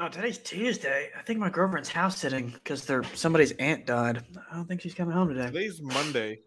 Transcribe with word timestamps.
Oh, 0.00 0.06
today's 0.08 0.38
Tuesday. 0.38 1.10
I 1.18 1.22
think 1.22 1.40
my 1.40 1.50
girlfriend's 1.50 1.88
house 1.88 2.18
sitting 2.18 2.50
because 2.50 2.84
their 2.84 3.02
somebody's 3.14 3.50
aunt 3.52 3.84
died. 3.84 4.24
I 4.48 4.54
don't 4.54 4.66
think 4.66 4.80
she's 4.80 4.94
coming 4.94 5.12
home 5.12 5.26
today. 5.26 5.46
Today's 5.46 5.82
Monday. 5.82 6.38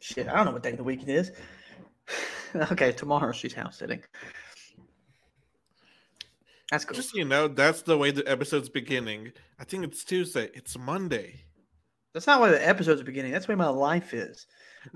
Shit, 0.00 0.28
I 0.28 0.36
don't 0.36 0.46
know 0.46 0.52
what 0.52 0.62
day 0.62 0.70
of 0.70 0.78
the 0.78 0.84
week 0.84 1.02
it 1.02 1.10
is. 1.10 1.30
okay, 2.72 2.92
tomorrow 2.92 3.32
she's 3.32 3.52
house 3.52 3.76
sitting. 3.76 4.02
That's 6.70 6.86
cool. 6.86 6.94
Just 6.94 7.10
so 7.10 7.18
you 7.18 7.26
know, 7.26 7.48
that's 7.48 7.82
the 7.82 7.98
way 7.98 8.12
the 8.12 8.26
episode's 8.26 8.70
beginning. 8.70 9.32
I 9.60 9.64
think 9.64 9.84
it's 9.84 10.02
Tuesday. 10.02 10.48
It's 10.54 10.78
Monday. 10.78 11.44
That's 12.14 12.26
not 12.26 12.40
why 12.40 12.48
the 12.48 12.66
episode's 12.66 13.02
beginning. 13.02 13.32
That's 13.32 13.44
the 13.44 13.52
way 13.52 13.56
my 13.56 13.68
life 13.68 14.14
is. 14.14 14.46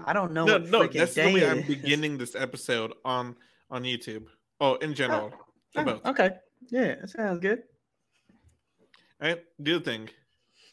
I 0.07 0.15
don't 0.15 0.33
know. 0.33 0.47
No, 0.47 0.57
no, 0.57 0.87
that's 0.87 1.13
the 1.13 1.35
way 1.35 1.47
I'm 1.47 1.67
beginning 1.67 2.17
this 2.17 2.35
episode 2.35 2.95
on 3.05 3.37
on 3.71 3.83
YouTube. 3.83 4.25
Oh, 4.59 4.77
in 4.77 4.95
general. 4.95 5.35
Oh, 5.77 5.83
About. 5.83 6.07
okay. 6.07 6.31
Yeah, 6.71 6.97
that 6.97 7.11
sounds 7.11 7.41
good. 7.41 7.63
Right? 9.21 9.41
Do 9.63 9.79
the 9.79 9.85
thing. 9.85 10.11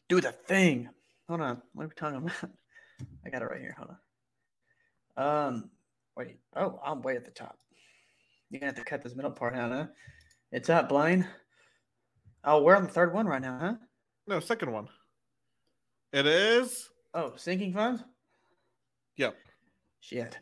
Do 0.10 0.22
the 0.22 0.32
thing. 0.32 0.90
Hold 1.28 1.42
on. 1.42 1.62
What 1.74 1.86
are 1.86 1.88
we 1.88 1.94
talking 1.96 2.18
about? 2.18 2.52
I 3.26 3.30
got 3.30 3.42
it 3.42 3.46
right 3.46 3.62
here. 3.62 3.76
Hold 3.78 3.92
on. 5.18 5.48
Um, 5.48 5.70
wait. 6.18 6.40
Oh, 6.56 6.80
I'm 6.86 7.02
way 7.02 7.16
at 7.16 7.26
the 7.26 7.32
top. 7.32 7.58
You're 8.50 8.60
gonna 8.60 8.72
have 8.72 8.84
to 8.84 8.84
cut 8.84 9.02
this 9.02 9.16
middle 9.16 9.32
part 9.32 9.56
out, 9.56 9.72
huh? 9.72 9.88
It's 10.52 10.70
up, 10.70 10.90
Blaine. 10.90 11.28
Oh, 12.44 12.62
we're 12.62 12.76
on 12.76 12.84
the 12.84 12.90
third 12.90 13.14
one 13.14 13.26
right 13.26 13.42
now, 13.42 13.58
huh? 13.60 13.74
No, 14.28 14.40
second 14.40 14.72
one. 14.72 14.88
It 16.12 16.28
is. 16.28 16.90
Oh, 17.14 17.34
sinking 17.36 17.74
funds. 17.74 18.04
Yep. 19.18 19.36
Shit. 20.02 20.38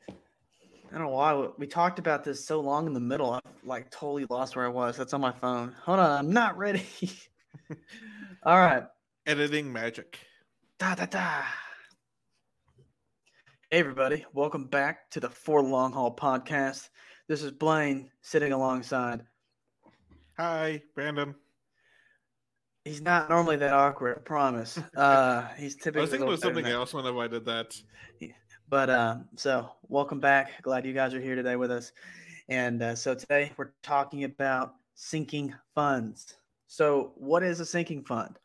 I 0.92 0.96
don't 0.96 1.04
know 1.04 1.14
why 1.14 1.48
we- 1.58 1.68
talked 1.68 2.00
about 2.00 2.26
this 2.26 2.46
so 2.46 2.60
long 2.60 2.86
in 2.86 2.92
the 2.92 3.00
middle. 3.00 3.32
I 3.32 3.40
like 3.64 3.90
totally 3.92 4.26
lost 4.30 4.58
where 4.58 4.66
I 4.66 4.70
was. 4.70 4.98
That's 4.98 5.14
on 5.14 5.22
my 5.22 5.32
phone. 5.32 5.74
Hold 5.86 6.00
on, 6.00 6.12
I'm 6.12 6.34
not 6.34 6.58
ready. 6.58 6.86
All 8.44 8.58
right. 8.60 8.84
Editing 9.26 9.72
magic. 9.72 10.20
Da 10.80 10.96
da 10.96 11.06
da. 11.06 11.44
Hey 13.70 13.80
everybody, 13.80 14.26
welcome 14.34 14.66
back 14.66 15.10
to 15.12 15.22
the 15.22 15.30
For 15.30 15.64
Long 15.64 15.94
Haul 15.94 16.14
podcast. 16.14 16.90
This 17.30 17.42
is 17.42 17.52
Blaine 17.52 18.12
sitting 18.22 18.52
alongside. 18.52 19.22
Hi, 20.38 20.82
Brandon. 20.94 21.36
He's 22.84 23.00
not 23.00 23.30
normally 23.30 23.56
that 23.58 23.72
awkward, 23.72 24.18
I 24.18 24.22
promise. 24.22 24.78
Uh, 24.98 25.48
he's 25.58 25.78
I 25.86 25.92
was 25.92 26.10
thinking 26.10 26.28
a 26.28 26.32
of 26.32 26.40
something 26.40 26.66
else 26.66 26.94
whenever 26.94 27.20
I 27.20 27.28
did 27.28 27.46
that. 27.46 27.80
But 28.72 28.90
um, 28.90 29.26
so 29.36 29.70
welcome 29.90 30.22
back. 30.22 30.62
Glad 30.62 30.86
you 30.86 30.94
guys 30.94 31.14
are 31.14 31.20
here 31.20 31.36
today 31.36 31.58
with 31.58 31.70
us. 31.70 31.92
And 32.48 32.82
uh, 32.82 32.96
so 32.96 33.14
today 33.14 33.52
we're 33.58 33.74
talking 33.84 34.24
about 34.24 34.76
sinking 34.96 35.54
funds. 35.76 36.36
So, 36.68 37.12
what 37.16 37.44
is 37.44 37.60
a 37.60 37.66
sinking 37.66 38.06
fund? 38.06 38.40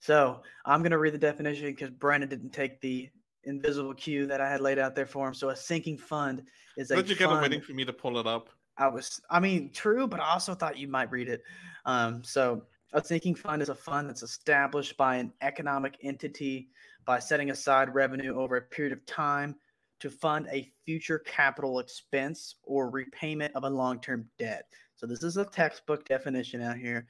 So, 0.00 0.40
I'm 0.64 0.80
going 0.80 0.92
to 0.92 0.98
read 0.98 1.12
the 1.12 1.18
definition 1.18 1.66
because 1.66 1.90
Brandon 1.90 2.26
didn't 2.26 2.54
take 2.54 2.80
the 2.80 3.10
invisible 3.44 3.92
cue 3.92 4.24
that 4.28 4.40
I 4.40 4.50
had 4.50 4.62
laid 4.62 4.78
out 4.78 4.94
there 4.94 5.04
for 5.04 5.28
him. 5.28 5.34
So, 5.34 5.50
a 5.50 5.56
sinking 5.56 5.98
fund 5.98 6.42
is 6.78 6.90
a 6.90 6.96
Did 6.96 7.10
you're 7.10 7.18
kind 7.18 7.32
of 7.32 7.42
waiting 7.42 7.60
for 7.60 7.74
me 7.74 7.84
to 7.84 7.92
pull 7.92 8.16
it 8.16 8.26
up. 8.26 8.48
I 8.78 8.88
was, 8.88 9.20
I 9.28 9.40
mean, 9.40 9.70
true, 9.74 10.06
but 10.06 10.20
I 10.20 10.30
also 10.30 10.54
thought 10.54 10.78
you 10.78 10.88
might 10.88 11.10
read 11.10 11.28
it. 11.28 11.42
Um, 11.84 12.24
so, 12.24 12.62
a 12.92 13.04
sinking 13.04 13.34
fund 13.34 13.62
is 13.62 13.68
a 13.68 13.74
fund 13.74 14.08
that's 14.08 14.22
established 14.22 14.96
by 14.96 15.16
an 15.16 15.32
economic 15.40 15.96
entity 16.02 16.68
by 17.04 17.18
setting 17.18 17.50
aside 17.50 17.94
revenue 17.94 18.34
over 18.36 18.56
a 18.56 18.62
period 18.62 18.92
of 18.92 19.04
time 19.06 19.56
to 20.00 20.10
fund 20.10 20.48
a 20.50 20.70
future 20.84 21.20
capital 21.20 21.78
expense 21.78 22.56
or 22.64 22.90
repayment 22.90 23.54
of 23.54 23.64
a 23.64 23.70
long 23.70 24.00
term 24.00 24.28
debt. 24.38 24.66
So, 24.96 25.06
this 25.06 25.22
is 25.22 25.36
a 25.36 25.44
textbook 25.44 26.04
definition 26.04 26.60
out 26.60 26.76
here. 26.76 27.06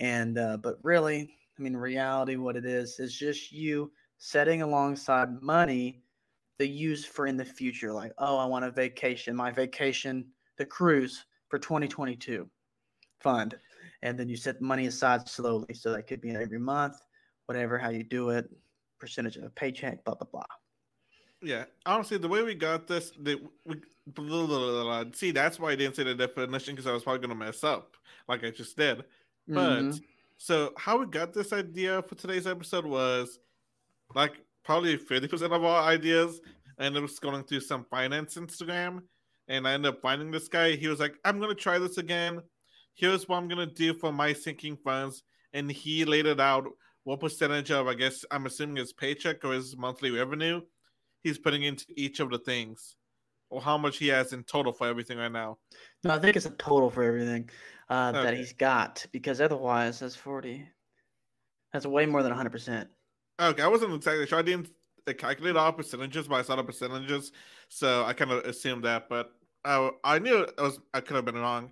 And, 0.00 0.38
uh, 0.38 0.58
but 0.58 0.78
really, 0.82 1.30
I 1.58 1.62
mean, 1.62 1.76
reality, 1.76 2.36
what 2.36 2.56
it 2.56 2.66
is, 2.66 3.00
is 3.00 3.14
just 3.14 3.52
you 3.52 3.90
setting 4.18 4.62
alongside 4.62 5.42
money 5.42 6.02
to 6.58 6.66
use 6.66 7.04
for 7.04 7.26
in 7.26 7.36
the 7.36 7.44
future. 7.44 7.92
Like, 7.92 8.12
oh, 8.18 8.36
I 8.36 8.46
want 8.46 8.64
a 8.64 8.70
vacation. 8.70 9.34
My 9.34 9.50
vacation 9.50 10.26
the 10.56 10.64
cruise 10.64 11.24
for 11.48 11.58
2022 11.58 12.48
fund 13.20 13.56
and 14.02 14.18
then 14.18 14.28
you 14.28 14.36
set 14.36 14.60
money 14.60 14.86
aside 14.86 15.28
slowly 15.28 15.74
so 15.74 15.92
that 15.92 16.06
could 16.06 16.20
be 16.20 16.30
every 16.30 16.58
month 16.58 16.96
whatever 17.46 17.78
how 17.78 17.90
you 17.90 18.02
do 18.04 18.30
it 18.30 18.48
percentage 18.98 19.36
of 19.36 19.44
a 19.44 19.50
paycheck 19.50 20.04
blah 20.04 20.14
blah 20.14 20.28
blah 20.30 20.44
Yeah, 21.42 21.66
honestly, 21.84 22.18
the 22.18 22.28
way 22.28 22.42
we 22.42 22.54
got 22.54 22.86
this, 22.86 23.10
the, 23.10 23.36
we, 23.64 23.76
blah, 24.06 24.46
blah, 24.46 24.82
blah, 24.82 25.04
see, 25.12 25.30
that's 25.32 25.58
why 25.58 25.72
I 25.72 25.76
didn't 25.76 25.96
say 25.96 26.04
the 26.04 26.14
definition 26.14 26.74
because 26.74 26.86
I 26.86 26.92
was 26.92 27.02
probably 27.02 27.20
going 27.26 27.38
to 27.38 27.44
mess 27.44 27.62
up, 27.62 27.96
like 28.28 28.42
I 28.42 28.50
just 28.50 28.76
did. 28.76 29.04
But 29.52 29.98
Mhm. 29.98 30.04
so, 30.38 30.72
how 30.78 30.98
we 30.98 31.06
got 31.06 31.32
this 31.34 31.52
idea 31.52 32.02
for 32.02 32.14
today's 32.14 32.46
episode 32.46 32.86
was 32.86 33.38
like 34.14 34.44
probably 34.64 34.96
50% 34.98 35.52
of 35.52 35.64
our 35.64 35.82
ideas. 35.84 36.40
And 36.78 36.96
it 36.96 37.00
was 37.00 37.18
going 37.20 37.44
through 37.44 37.60
some 37.60 37.84
finance 37.86 38.36
Instagram, 38.36 39.08
and 39.48 39.68
I 39.68 39.74
ended 39.74 39.94
up 39.94 40.02
finding 40.02 40.30
this 40.30 40.48
guy. 40.48 40.76
He 40.76 40.88
was 40.88 41.00
like, 41.00 41.18
I'm 41.24 41.38
going 41.38 41.50
to 41.50 41.54
try 41.62 41.78
this 41.78 41.98
again. 41.98 42.42
Here's 42.96 43.28
what 43.28 43.36
I'm 43.36 43.48
going 43.48 43.66
to 43.66 43.72
do 43.74 43.94
for 43.94 44.12
my 44.12 44.32
sinking 44.32 44.76
funds. 44.76 45.22
And 45.52 45.70
he 45.70 46.04
laid 46.04 46.26
it 46.26 46.40
out 46.40 46.66
what 47.04 47.20
percentage 47.20 47.70
of, 47.70 47.86
I 47.86 47.94
guess, 47.94 48.24
I'm 48.30 48.46
assuming 48.46 48.76
his 48.76 48.92
paycheck 48.92 49.44
or 49.44 49.52
his 49.52 49.76
monthly 49.76 50.10
revenue 50.10 50.60
he's 51.26 51.38
putting 51.38 51.64
into 51.64 51.84
each 51.96 52.20
of 52.20 52.30
the 52.30 52.38
things, 52.38 52.94
or 53.50 53.60
how 53.60 53.76
much 53.76 53.98
he 53.98 54.06
has 54.06 54.32
in 54.32 54.44
total 54.44 54.72
for 54.72 54.86
everything 54.86 55.18
right 55.18 55.32
now. 55.32 55.58
no 56.04 56.14
i 56.14 56.18
think 56.18 56.36
it's 56.36 56.46
a 56.46 56.50
total 56.50 56.88
for 56.88 57.02
everything 57.02 57.50
uh, 57.88 58.12
that 58.12 58.34
he's 58.34 58.52
got 58.52 59.04
because 59.12 59.40
otherwise 59.40 59.98
that's 59.98 60.14
40 60.16 60.66
that's 61.72 61.86
way 61.86 62.06
more 62.06 62.22
than 62.22 62.32
100% 62.32 62.86
Okay, 63.38 63.62
I 63.62 63.68
wasn't 63.68 63.92
exactly 63.92 64.26
sure. 64.26 64.38
I 64.38 64.42
didn't 64.42 64.70
uh, 65.06 65.12
calculate 65.12 65.56
all 65.56 65.70
percentages, 65.70 66.26
but 66.26 66.36
I 66.36 66.42
saw 66.42 66.56
the 66.56 66.64
percentages, 66.64 67.32
so 67.68 68.02
I 68.04 68.14
kind 68.14 68.30
of 68.30 68.46
assumed 68.46 68.84
that. 68.84 69.10
But 69.10 69.30
I, 69.62 69.90
I 70.02 70.18
knew 70.18 70.38
it 70.38 70.54
was 70.56 70.80
I 70.94 71.00
could 71.02 71.16
have 71.16 71.26
been 71.26 71.36
wrong. 71.36 71.70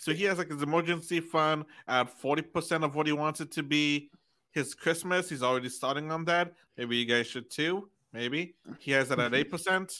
So 0.00 0.12
he 0.12 0.24
has 0.24 0.38
like 0.38 0.50
his 0.50 0.62
emergency 0.62 1.20
fund 1.20 1.64
at 1.86 2.10
forty 2.18 2.42
percent 2.42 2.84
of 2.84 2.94
what 2.94 3.06
he 3.06 3.12
wants 3.12 3.40
it 3.40 3.52
to 3.52 3.62
be. 3.62 4.10
His 4.52 4.74
Christmas, 4.74 5.28
he's 5.28 5.42
already 5.42 5.68
starting 5.68 6.10
on 6.10 6.24
that. 6.24 6.54
Maybe 6.76 6.96
you 6.96 7.06
guys 7.06 7.26
should 7.26 7.50
too. 7.50 7.88
Maybe 8.12 8.56
he 8.78 8.90
has 8.92 9.10
it 9.10 9.18
at 9.18 9.34
eight 9.38 9.50
percent. 9.50 9.92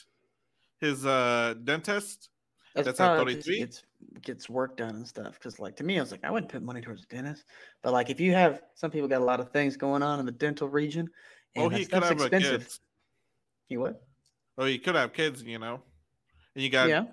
His 0.80 1.04
uh 1.04 1.54
dentist, 1.62 2.30
That's 2.74 2.88
at 2.88 2.96
33? 2.96 3.54
he 3.54 3.60
gets, 3.60 3.82
gets 4.22 4.48
work 4.48 4.76
done 4.76 4.96
and 4.96 5.06
stuff 5.06 5.34
because 5.34 5.60
like 5.60 5.76
to 5.76 5.84
me 5.84 5.98
i 5.98 6.00
was 6.00 6.10
like 6.10 6.24
i 6.24 6.30
wouldn't 6.30 6.50
put 6.50 6.62
money 6.62 6.80
towards 6.80 7.02
a 7.02 7.06
dentist 7.06 7.44
but 7.82 7.92
like 7.92 8.08
if 8.08 8.18
you 8.18 8.32
have 8.32 8.62
some 8.74 8.90
people 8.90 9.06
got 9.06 9.20
a 9.20 9.24
lot 9.24 9.40
of 9.40 9.50
things 9.50 9.76
going 9.76 10.02
on 10.02 10.18
in 10.18 10.24
the 10.24 10.32
dental 10.32 10.70
region 10.70 11.06
and 11.54 11.66
oh, 11.66 11.68
he 11.68 11.84
could 11.84 12.02
have 12.02 12.12
expensive 12.12 12.60
kids. 12.60 12.80
you 13.68 13.80
what 13.80 14.00
Oh, 14.60 14.66
he 14.66 14.78
could 14.78 14.94
have 14.94 15.14
kids, 15.14 15.42
you 15.42 15.58
know. 15.58 15.80
And 16.54 16.62
you 16.62 16.68
got 16.68 16.88
yeah 16.88 17.04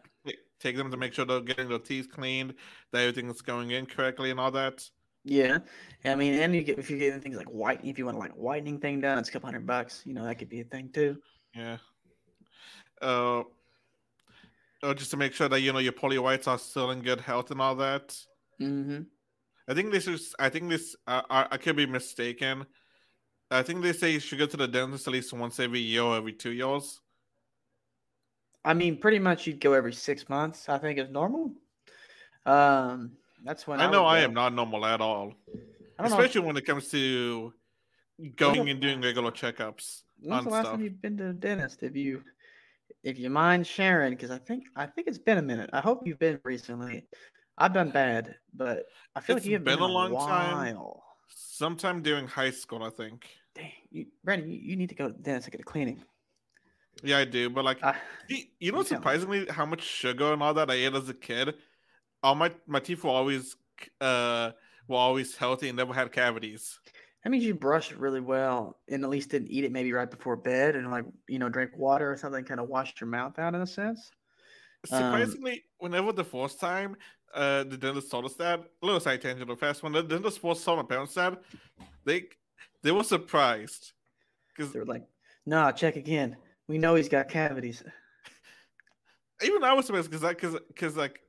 take 0.59 0.77
them 0.77 0.91
to 0.91 0.97
make 0.97 1.13
sure 1.13 1.25
they're 1.25 1.41
getting 1.41 1.69
their 1.69 1.79
teeth 1.79 2.09
cleaned, 2.11 2.53
that 2.91 2.99
everything's 2.99 3.41
going 3.41 3.71
in 3.71 3.85
correctly, 3.85 4.31
and 4.31 4.39
all 4.39 4.51
that. 4.51 4.83
Yeah, 5.23 5.59
I 6.05 6.15
mean, 6.15 6.35
and 6.35 6.55
you 6.55 6.63
get 6.63 6.79
if 6.79 6.89
you 6.89 6.97
get 6.97 7.21
things 7.21 7.35
like 7.35 7.49
white, 7.49 7.81
if 7.83 7.97
you 7.97 8.05
want 8.05 8.17
like 8.17 8.31
whitening 8.31 8.79
thing 8.79 9.01
done, 9.01 9.17
it's 9.17 9.29
a 9.29 9.31
couple 9.31 9.47
hundred 9.47 9.67
bucks. 9.67 10.03
You 10.05 10.13
know, 10.13 10.23
that 10.23 10.35
could 10.35 10.49
be 10.49 10.61
a 10.61 10.63
thing 10.63 10.89
too. 10.93 11.17
Yeah. 11.53 11.77
Uh, 13.01 13.43
oh, 14.83 14.93
just 14.93 15.11
to 15.11 15.17
make 15.17 15.33
sure 15.33 15.49
that 15.49 15.59
you 15.59 15.73
know 15.73 15.79
your 15.79 15.91
poly 15.91 16.17
whites 16.17 16.47
are 16.47 16.57
still 16.57 16.91
in 16.91 17.01
good 17.01 17.19
health 17.19 17.51
and 17.51 17.61
all 17.61 17.75
that. 17.75 18.17
Mm-hmm. 18.61 19.01
I 19.67 19.73
think 19.73 19.91
this 19.91 20.07
is. 20.07 20.33
I 20.39 20.49
think 20.49 20.69
this. 20.69 20.95
Uh, 21.05 21.23
I, 21.29 21.47
I 21.51 21.57
could 21.57 21.75
be 21.75 21.85
mistaken. 21.85 22.65
I 23.51 23.63
think 23.63 23.81
they 23.81 23.93
say 23.93 24.11
you 24.11 24.19
should 24.19 24.39
go 24.39 24.45
to 24.45 24.57
the 24.57 24.67
dentist 24.67 25.07
at 25.07 25.13
least 25.13 25.33
once 25.33 25.59
every 25.59 25.79
year 25.79 26.03
or 26.03 26.17
every 26.17 26.33
two 26.33 26.51
years. 26.51 26.99
I 28.67 28.73
mean, 28.73 28.97
pretty 28.97 29.19
much 29.19 29.47
you'd 29.47 29.61
go 29.61 29.71
every 29.71 29.93
six 29.93 30.27
months. 30.27 30.67
I 30.67 30.77
think 30.77 30.99
is 30.99 31.09
normal. 31.09 31.53
Um, 32.45 33.13
that's 33.45 33.65
when 33.65 33.79
I 33.79 33.89
know 33.89 34.05
I 34.05 34.19
go. 34.19 34.25
am 34.25 34.33
not 34.33 34.53
normal 34.53 34.85
at 34.85 34.99
all, 34.99 35.33
I 35.97 36.03
don't 36.03 36.11
know. 36.11 36.17
especially 36.17 36.41
when 36.41 36.57
it 36.57 36.65
comes 36.65 36.89
to 36.89 37.53
going 38.35 38.69
and 38.69 38.81
doing 38.81 39.01
regular 39.01 39.31
checkups. 39.31 40.01
When's 40.19 40.43
the 40.43 40.49
last 40.49 40.63
stuff? 40.63 40.73
time 40.73 40.83
you've 40.83 41.01
been 41.01 41.15
to 41.17 41.25
the 41.25 41.33
dentist? 41.33 41.81
If 41.81 41.95
you, 41.95 42.23
if 43.03 43.17
you 43.17 43.29
mind 43.29 43.65
sharing, 43.65 44.11
because 44.11 44.31
I 44.31 44.37
think 44.37 44.65
I 44.75 44.85
think 44.85 45.07
it's 45.07 45.17
been 45.17 45.37
a 45.37 45.41
minute. 45.41 45.69
I 45.71 45.79
hope 45.79 46.05
you've 46.05 46.19
been 46.19 46.39
recently. 46.43 47.05
I've 47.57 47.73
done 47.73 47.89
bad, 47.89 48.35
but 48.53 48.85
I 49.15 49.21
feel 49.21 49.37
It's 49.37 49.45
like 49.45 49.51
you've 49.51 49.63
been 49.63 49.79
been, 49.79 49.89
a 49.89 49.91
long 49.91 50.13
time. 50.13 50.77
Sometime 51.29 52.01
during 52.01 52.27
high 52.27 52.51
school, 52.51 52.83
I 52.83 52.89
think. 52.89 53.27
Dang, 53.55 53.71
you, 53.91 54.07
Brandon, 54.25 54.49
you, 54.49 54.59
you 54.59 54.75
need 54.75 54.89
to 54.89 54.95
go 54.95 55.07
to 55.07 55.13
the 55.13 55.23
dentist 55.23 55.47
and 55.47 55.53
get 55.53 55.61
a 55.61 55.63
cleaning. 55.63 56.03
Yeah, 57.03 57.19
I 57.19 57.25
do. 57.25 57.49
But 57.49 57.65
like, 57.65 57.83
I, 57.83 57.95
You, 58.59 58.71
know, 58.71 58.83
surprisingly, 58.83 59.45
how 59.49 59.65
much 59.65 59.83
sugar 59.83 60.33
and 60.33 60.41
all 60.41 60.53
that 60.53 60.69
I 60.69 60.75
ate 60.75 60.93
as 60.93 61.09
a 61.09 61.13
kid. 61.13 61.55
All 62.23 62.35
my 62.35 62.51
my 62.65 62.79
teeth 62.79 63.03
were 63.03 63.11
always 63.11 63.55
uh 64.01 64.51
were 64.87 64.97
always 64.97 65.35
healthy 65.35 65.69
and 65.69 65.77
never 65.77 65.93
had 65.93 66.11
cavities. 66.11 66.79
That 67.23 67.29
means 67.29 67.43
you 67.43 67.53
brushed 67.53 67.93
really 67.93 68.21
well 68.21 68.79
and 68.87 69.03
at 69.03 69.09
least 69.09 69.29
didn't 69.29 69.49
eat 69.49 69.63
it 69.63 69.71
maybe 69.71 69.91
right 69.91 70.09
before 70.09 70.35
bed 70.35 70.75
and 70.75 70.89
like, 70.89 71.05
you 71.27 71.39
know, 71.39 71.49
drink 71.49 71.71
water 71.75 72.11
or 72.11 72.17
something, 72.17 72.43
kind 72.45 72.59
of 72.59 72.69
washed 72.69 73.01
your 73.01 73.09
mouth 73.09 73.37
out 73.37 73.53
in 73.53 73.61
a 73.61 73.67
sense. 73.67 74.11
Um, 74.91 74.99
Surprisingly, 74.99 75.63
whenever 75.79 76.13
the 76.13 76.23
first 76.23 76.59
time, 76.59 76.95
uh, 77.33 77.63
the 77.65 77.77
dentist 77.77 78.09
told 78.09 78.25
us 78.25 78.35
that, 78.35 78.59
a 78.59 78.85
little 78.85 79.01
side 79.01 79.21
tangent 79.21 79.47
real 79.47 79.57
fast. 79.57 79.83
When 79.83 79.91
the 79.91 80.03
dentist 80.03 80.39
first 80.39 80.63
told 80.63 80.77
my 80.77 80.85
parents 80.85 81.13
that, 81.15 81.41
they 82.05 82.25
they 82.81 82.91
were 82.91 83.03
surprised 83.03 83.91
because 84.55 84.71
They 84.71 84.79
were 84.79 84.85
like, 84.85 85.03
"Nah, 85.45 85.71
check 85.71 85.97
again. 85.97 86.37
We 86.67 86.77
know 86.77 86.95
he's 86.95 87.09
got 87.09 87.29
cavities." 87.29 87.83
even 89.43 89.63
I 89.63 89.73
was 89.73 89.85
surprised 89.85 90.09
because 90.09 90.27
because 90.27 90.59
because 90.67 90.97
like 90.97 91.19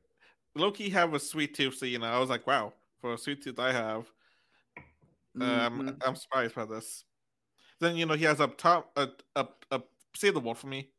Loki 0.55 0.88
have 0.90 1.14
a 1.14 1.20
sweet 1.20 1.55
tooth, 1.55 1.76
so 1.76 1.87
you 1.87 1.99
know 1.99 2.06
I 2.06 2.19
was 2.19 2.31
like, 2.31 2.46
wow, 2.46 2.73
for 3.00 3.14
a 3.14 3.19
sweet 3.19 3.43
tooth 3.43 3.58
I 3.58 3.73
have, 3.73 4.11
um, 4.76 5.81
Mhm. 5.81 5.96
I'm 6.06 6.17
surprised 6.17 6.55
by 6.55 6.64
this. 6.64 7.05
Then 7.81 7.96
you 7.96 8.06
know 8.06 8.14
he 8.14 8.25
has 8.25 8.40
up 8.40 8.56
top 8.58 8.90
a 8.96 9.08
up 9.37 9.64
up 9.70 9.90
say 10.17 10.31
the 10.31 10.40
word 10.40 10.56
for 10.58 10.67
me. 10.67 10.90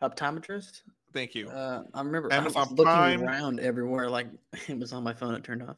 Optometrist. 0.00 0.82
Thank 1.12 1.34
you. 1.34 1.50
Uh, 1.50 1.84
I 1.92 1.98
remember 2.02 2.32
I 2.32 2.38
was 2.38 2.56
Amazon 2.56 2.74
looking 2.76 2.84
Prime. 2.84 3.22
around 3.22 3.60
everywhere, 3.60 4.08
like 4.08 4.28
it 4.68 4.78
was 4.78 4.92
on 4.92 5.02
my 5.02 5.12
phone. 5.12 5.34
It 5.34 5.44
turned 5.44 5.62
off. 5.62 5.76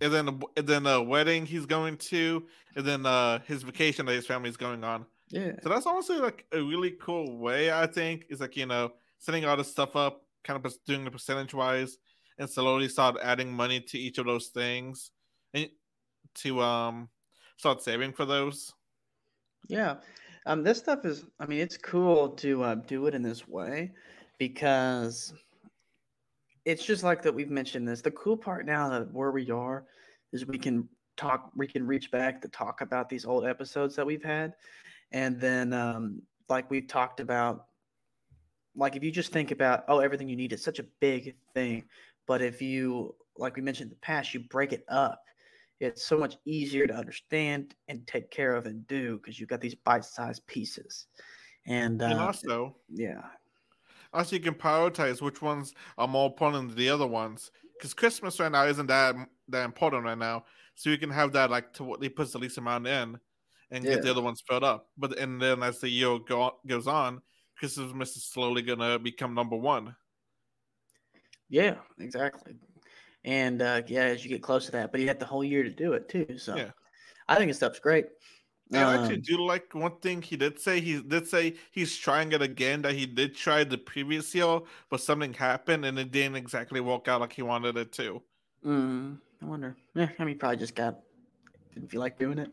and 0.00 0.12
then 0.12 0.40
and 0.56 0.66
then 0.66 0.86
a 0.86 1.02
wedding 1.02 1.46
he's 1.46 1.66
going 1.66 1.96
to, 1.98 2.46
and 2.74 2.84
then 2.84 3.06
uh 3.06 3.38
his 3.46 3.62
vacation 3.62 4.06
that 4.06 4.12
his 4.12 4.26
family's 4.26 4.56
going 4.56 4.84
on. 4.84 5.06
Yeah. 5.28 5.52
So 5.62 5.68
that's 5.68 5.86
honestly 5.86 6.18
like 6.18 6.46
a 6.52 6.62
really 6.62 6.92
cool 7.00 7.38
way. 7.38 7.72
I 7.72 7.86
think 7.86 8.26
is 8.28 8.40
like 8.40 8.56
you 8.56 8.66
know 8.66 8.92
setting 9.18 9.44
all 9.44 9.56
this 9.56 9.70
stuff 9.70 9.96
up, 9.96 10.22
kind 10.44 10.64
of 10.64 10.74
doing 10.86 11.04
the 11.04 11.10
percentage 11.10 11.54
wise, 11.54 11.98
and 12.38 12.48
slowly 12.48 12.88
start 12.88 13.16
adding 13.22 13.52
money 13.52 13.80
to 13.80 13.98
each 13.98 14.18
of 14.18 14.26
those 14.26 14.48
things, 14.48 15.10
and 15.54 15.68
to 16.36 16.60
um 16.60 17.08
start 17.56 17.82
saving 17.82 18.12
for 18.12 18.24
those. 18.24 18.72
Yeah. 19.68 19.96
Um, 20.46 20.62
this 20.62 20.78
stuff 20.78 21.04
is, 21.04 21.24
I 21.40 21.46
mean, 21.46 21.58
it's 21.58 21.76
cool 21.76 22.28
to 22.30 22.62
uh, 22.62 22.74
do 22.76 23.06
it 23.06 23.14
in 23.14 23.22
this 23.22 23.48
way 23.48 23.90
because 24.38 25.34
it's 26.64 26.84
just 26.84 27.02
like 27.02 27.22
that 27.22 27.34
we've 27.34 27.50
mentioned 27.50 27.88
this. 27.88 28.00
The 28.00 28.12
cool 28.12 28.36
part 28.36 28.64
now 28.64 28.88
that 28.90 29.12
where 29.12 29.32
we 29.32 29.50
are 29.50 29.86
is 30.32 30.46
we 30.46 30.58
can 30.58 30.88
talk, 31.16 31.50
we 31.56 31.66
can 31.66 31.84
reach 31.84 32.12
back 32.12 32.40
to 32.42 32.48
talk 32.48 32.80
about 32.80 33.08
these 33.08 33.24
old 33.24 33.44
episodes 33.44 33.96
that 33.96 34.06
we've 34.06 34.22
had. 34.22 34.54
And 35.12 35.40
then, 35.40 35.72
um, 35.72 36.22
like 36.48 36.70
we've 36.70 36.88
talked 36.88 37.20
about, 37.20 37.66
like 38.74 38.96
if 38.96 39.02
you 39.02 39.10
just 39.10 39.32
think 39.32 39.50
about, 39.50 39.84
oh, 39.88 40.00
everything 40.00 40.28
you 40.28 40.36
need 40.36 40.52
is 40.52 40.62
such 40.62 40.78
a 40.78 40.86
big 41.00 41.34
thing. 41.54 41.84
But 42.26 42.42
if 42.42 42.60
you, 42.60 43.14
like 43.36 43.56
we 43.56 43.62
mentioned 43.62 43.90
in 43.90 43.90
the 43.90 44.00
past, 44.00 44.34
you 44.34 44.40
break 44.40 44.72
it 44.72 44.84
up 44.88 45.22
it's 45.80 46.06
so 46.06 46.16
much 46.16 46.36
easier 46.46 46.86
to 46.86 46.94
understand 46.94 47.74
and 47.88 48.06
take 48.06 48.30
care 48.30 48.54
of 48.54 48.66
and 48.66 48.86
do 48.86 49.18
because 49.18 49.38
you've 49.38 49.48
got 49.48 49.60
these 49.60 49.74
bite-sized 49.74 50.46
pieces 50.46 51.06
and, 51.66 52.00
uh, 52.00 52.06
and 52.06 52.18
also, 52.18 52.74
yeah 52.88 53.20
also 54.12 54.36
you 54.36 54.42
can 54.42 54.54
prioritize 54.54 55.20
which 55.20 55.42
ones 55.42 55.74
are 55.98 56.08
more 56.08 56.26
important 56.26 56.68
than 56.68 56.78
the 56.78 56.88
other 56.88 57.06
ones. 57.06 57.50
Because 57.76 57.92
Christmas 57.92 58.40
right 58.40 58.50
now 58.50 58.64
isn't 58.64 58.86
that 58.86 59.14
that 59.48 59.64
important 59.64 60.04
right 60.04 60.16
now, 60.16 60.44
so 60.74 60.90
you 60.90 60.98
can 60.98 61.10
have 61.10 61.32
that 61.32 61.50
like 61.50 61.72
to 61.74 61.84
what 61.84 62.00
they 62.00 62.08
put 62.08 62.32
the 62.32 62.38
least 62.38 62.56
amount 62.56 62.86
in, 62.86 63.18
and 63.70 63.88
get 63.88 64.02
the 64.02 64.10
other 64.10 64.22
ones 64.22 64.42
filled 64.46 64.64
up. 64.64 64.88
But 64.96 65.18
and 65.18 65.40
then 65.40 65.62
as 65.62 65.80
the 65.80 65.88
year 65.88 66.18
go, 66.18 66.58
goes 66.66 66.86
on, 66.86 67.22
Christmas 67.56 68.16
is 68.16 68.24
slowly 68.24 68.62
gonna 68.62 68.98
become 68.98 69.34
number 69.34 69.56
one. 69.56 69.96
yeah 71.48 71.76
exactly 72.00 72.54
and 73.24 73.62
uh, 73.62 73.82
yeah 73.86 74.04
as 74.04 74.24
you 74.24 74.30
get 74.30 74.42
close 74.42 74.66
to 74.66 74.72
that 74.72 74.90
but 74.92 75.00
you 75.00 75.06
had 75.06 75.20
the 75.20 75.26
whole 75.26 75.44
year 75.44 75.62
to 75.62 75.70
do 75.70 75.92
it 75.92 76.08
too 76.08 76.38
so 76.38 76.56
Yeah. 76.56 76.70
i 77.28 77.36
think 77.36 77.48
this 77.50 77.58
stuff's 77.58 77.80
great 77.80 78.06
I 78.74 78.94
actually 78.96 79.16
Um, 79.16 79.22
do 79.22 79.46
like 79.46 79.74
one 79.76 80.00
thing 80.00 80.22
he 80.22 80.36
did 80.36 80.58
say. 80.58 80.80
He 80.80 81.00
did 81.00 81.28
say 81.28 81.56
he's 81.70 81.96
trying 81.96 82.32
it 82.32 82.42
again. 82.42 82.82
That 82.82 82.94
he 82.96 83.06
did 83.06 83.36
try 83.36 83.62
the 83.62 83.78
previous 83.78 84.34
year, 84.34 84.60
but 84.90 85.00
something 85.00 85.32
happened 85.34 85.84
and 85.84 85.96
it 86.00 86.10
didn't 86.10 86.34
exactly 86.36 86.80
work 86.80 87.06
out 87.06 87.20
like 87.20 87.32
he 87.32 87.42
wanted 87.42 87.76
it 87.76 87.92
to. 87.92 88.24
mm, 88.64 89.20
i 89.42 89.44
wonder 89.44 89.76
yeah 89.94 90.08
i 90.18 90.22
mean 90.24 90.34
he 90.34 90.38
probably 90.38 90.56
just 90.56 90.74
got 90.74 91.00
didn't 91.74 91.90
feel 91.90 92.00
like 92.00 92.18
doing 92.18 92.38
it 92.38 92.50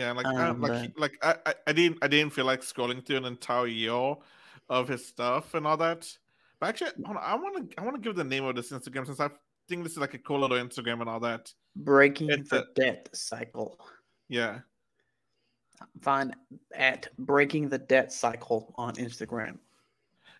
Yeah, 0.00 0.12
like 0.12 0.24
I, 0.26 0.48
Um, 0.48 0.60
like 0.62 0.82
he- 0.82 0.92
like 0.96 1.18
I, 1.22 1.36
I 1.44 1.54
I 1.66 1.72
didn't 1.72 1.98
I 2.00 2.08
didn't 2.08 2.32
feel 2.32 2.46
like 2.46 2.62
scrolling 2.62 3.04
through 3.04 3.18
an 3.18 3.26
entire 3.26 3.66
year 3.66 4.16
of 4.70 4.88
his 4.88 5.06
stuff 5.06 5.52
and 5.54 5.66
all 5.66 5.76
that. 5.76 6.02
But 6.58 6.70
actually, 6.70 6.92
on, 7.04 7.18
I 7.18 7.34
want 7.34 7.70
to 7.70 7.78
I 7.80 7.84
want 7.84 7.96
to 7.96 8.00
give 8.00 8.16
the 8.16 8.24
name 8.24 8.44
of 8.44 8.56
this 8.56 8.70
Instagram 8.72 9.04
since 9.04 9.20
I 9.20 9.28
think 9.68 9.82
this 9.82 9.92
is 9.92 9.98
like 9.98 10.14
a 10.14 10.18
cool 10.18 10.40
little 10.40 10.56
Instagram 10.56 11.00
and 11.00 11.08
all 11.10 11.20
that. 11.20 11.52
breaking 11.76 12.30
It's 12.30 12.48
the 12.48 12.62
a- 12.62 12.72
debt 12.74 13.10
cycle 13.12 13.78
Yeah, 14.28 14.60
find 16.00 16.34
at 16.74 17.08
breaking 17.18 17.68
the 17.68 17.78
debt 17.78 18.12
cycle 18.12 18.74
on 18.76 18.94
instagram 18.94 19.58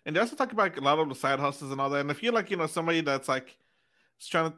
and 0.05 0.15
they 0.15 0.19
also 0.19 0.35
talk 0.35 0.51
about 0.53 0.77
a 0.77 0.81
lot 0.81 0.97
of 0.99 1.07
the 1.09 1.15
side 1.15 1.39
hustles 1.39 1.71
and 1.71 1.79
all 1.79 1.89
that. 1.91 2.01
And 2.01 2.09
if 2.11 2.23
you're 2.23 2.33
like 2.33 2.49
you 2.49 2.57
know 2.57 2.67
somebody 2.67 3.01
that's 3.01 3.27
like 3.29 3.57
trying 4.19 4.51
to 4.51 4.57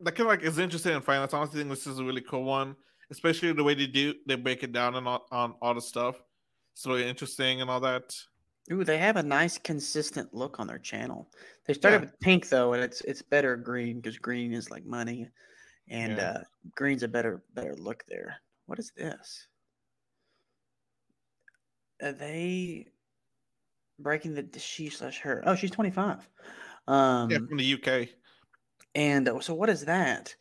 that 0.00 0.12
kind 0.16 0.26
of 0.28 0.32
like 0.34 0.42
is 0.42 0.58
interested 0.58 0.92
in 0.92 1.02
finance, 1.02 1.32
I 1.34 1.38
honestly 1.38 1.60
think 1.60 1.70
this 1.70 1.86
is 1.86 1.98
a 2.00 2.04
really 2.04 2.20
cool 2.20 2.44
one, 2.44 2.74
especially 3.10 3.52
the 3.52 3.64
way 3.64 3.74
they 3.74 3.86
do 3.86 4.14
they 4.26 4.36
break 4.36 4.62
it 4.62 4.72
down 4.72 4.94
and 4.96 5.06
all, 5.08 5.26
on 5.32 5.54
all 5.62 5.74
the 5.74 5.80
stuff. 5.80 6.16
It's 6.74 6.86
really 6.86 7.08
interesting 7.08 7.60
and 7.60 7.70
all 7.70 7.80
that. 7.80 8.14
Ooh, 8.70 8.84
they 8.84 8.98
have 8.98 9.16
a 9.16 9.22
nice 9.22 9.56
consistent 9.58 10.34
look 10.34 10.60
on 10.60 10.66
their 10.66 10.78
channel. 10.78 11.30
They 11.66 11.72
started 11.74 11.96
Yeah. 11.96 12.00
with 12.02 12.20
pink 12.20 12.48
though, 12.48 12.74
and 12.74 12.82
it's 12.82 13.00
it's 13.02 13.22
better 13.22 13.56
green 13.56 13.96
because 14.00 14.18
green 14.18 14.52
is 14.52 14.70
like 14.70 14.84
money, 14.84 15.28
and 15.88 16.18
Yeah. 16.18 16.30
uh, 16.30 16.44
green's 16.74 17.02
a 17.02 17.08
better 17.08 17.42
better 17.54 17.74
look 17.76 18.04
there. 18.08 18.36
What 18.66 18.78
is 18.78 18.92
this? 18.94 19.48
Are 22.02 22.12
they 22.12 22.88
breaking 23.98 24.34
the 24.34 24.58
she 24.58 24.90
slash 24.90 25.18
her? 25.20 25.42
Oh, 25.46 25.54
she's 25.54 25.70
twenty 25.70 25.90
five. 25.90 26.28
Um, 26.86 27.30
Yeah, 27.30 27.38
from 27.38 27.56
the 27.56 27.64
UK. 27.74 28.08
and 28.94 29.28
uh, 29.28 29.40
so 29.40 29.54
what 29.54 29.68
is 29.70 29.84
that? 29.86 30.34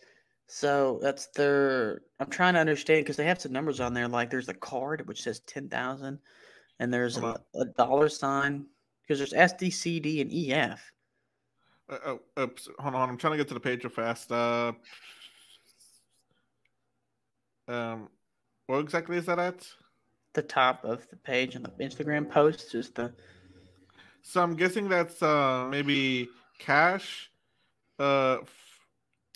So 0.48 1.00
that's 1.02 1.28
their. 1.28 2.02
I'm 2.20 2.30
trying 2.30 2.54
to 2.54 2.60
understand 2.62 3.04
because 3.04 3.18
they 3.18 3.26
have 3.26 3.42
some 3.42 3.52
numbers 3.52 3.82
on 3.82 3.94
there. 3.94 4.08
Like 4.08 4.30
there's 4.30 4.48
a 4.48 4.54
card 4.54 5.06
which 5.08 5.24
says 5.24 5.42
ten 5.42 5.68
thousand, 5.68 6.20
and 6.80 6.94
there's 6.94 7.18
a, 7.18 7.38
a 7.56 7.66
dollar 7.78 8.08
sign 8.08 8.66
because 9.02 9.20
there's 9.20 9.52
SDCD 9.52 10.22
and 10.22 10.32
EF. 10.32 10.92
Uh, 11.90 11.98
oh, 12.06 12.20
oops, 12.40 12.70
hold 12.80 12.96
on. 12.96 13.10
I'm 13.10 13.18
trying 13.18 13.34
to 13.34 13.38
get 13.38 13.50
to 13.50 13.54
the 13.54 13.60
page 13.60 13.84
real 13.84 13.92
fast. 13.92 14.32
Uh, 14.32 14.72
um, 17.68 18.08
what 18.68 18.80
exactly 18.80 19.18
is 19.18 19.26
that 19.26 19.40
at? 19.40 19.68
The 20.34 20.44
top 20.44 20.86
of 20.86 21.10
the 21.10 21.18
page 21.18 21.58
on 21.58 21.64
the 21.64 21.72
Instagram 21.84 22.30
post 22.30 22.74
is 22.74 22.92
the 22.92 23.14
So 24.22 24.42
I'm 24.42 24.56
guessing 24.56 24.88
that's 24.88 25.22
uh 25.22 25.68
maybe 25.70 26.30
cash. 26.58 27.32
Uh, 28.00 28.38
f- 28.42 28.80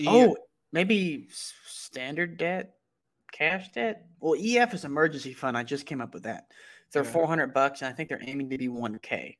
oh 0.07 0.37
maybe 0.71 1.27
standard 1.65 2.37
debt, 2.37 2.75
cash 3.31 3.69
debt. 3.71 4.05
Well, 4.19 4.39
EF 4.39 4.73
is 4.73 4.85
emergency 4.85 5.33
fund. 5.33 5.57
I 5.57 5.63
just 5.63 5.85
came 5.85 6.01
up 6.01 6.13
with 6.13 6.23
that. 6.23 6.47
They're 6.91 7.03
Yeah. 7.03 7.11
four 7.11 7.27
hundred 7.27 7.53
bucks, 7.53 7.81
and 7.81 7.89
I 7.89 7.93
think 7.93 8.09
they're 8.09 8.21
aiming 8.21 8.49
to 8.49 8.57
be 8.57 8.67
one 8.67 8.99
K. 8.99 9.37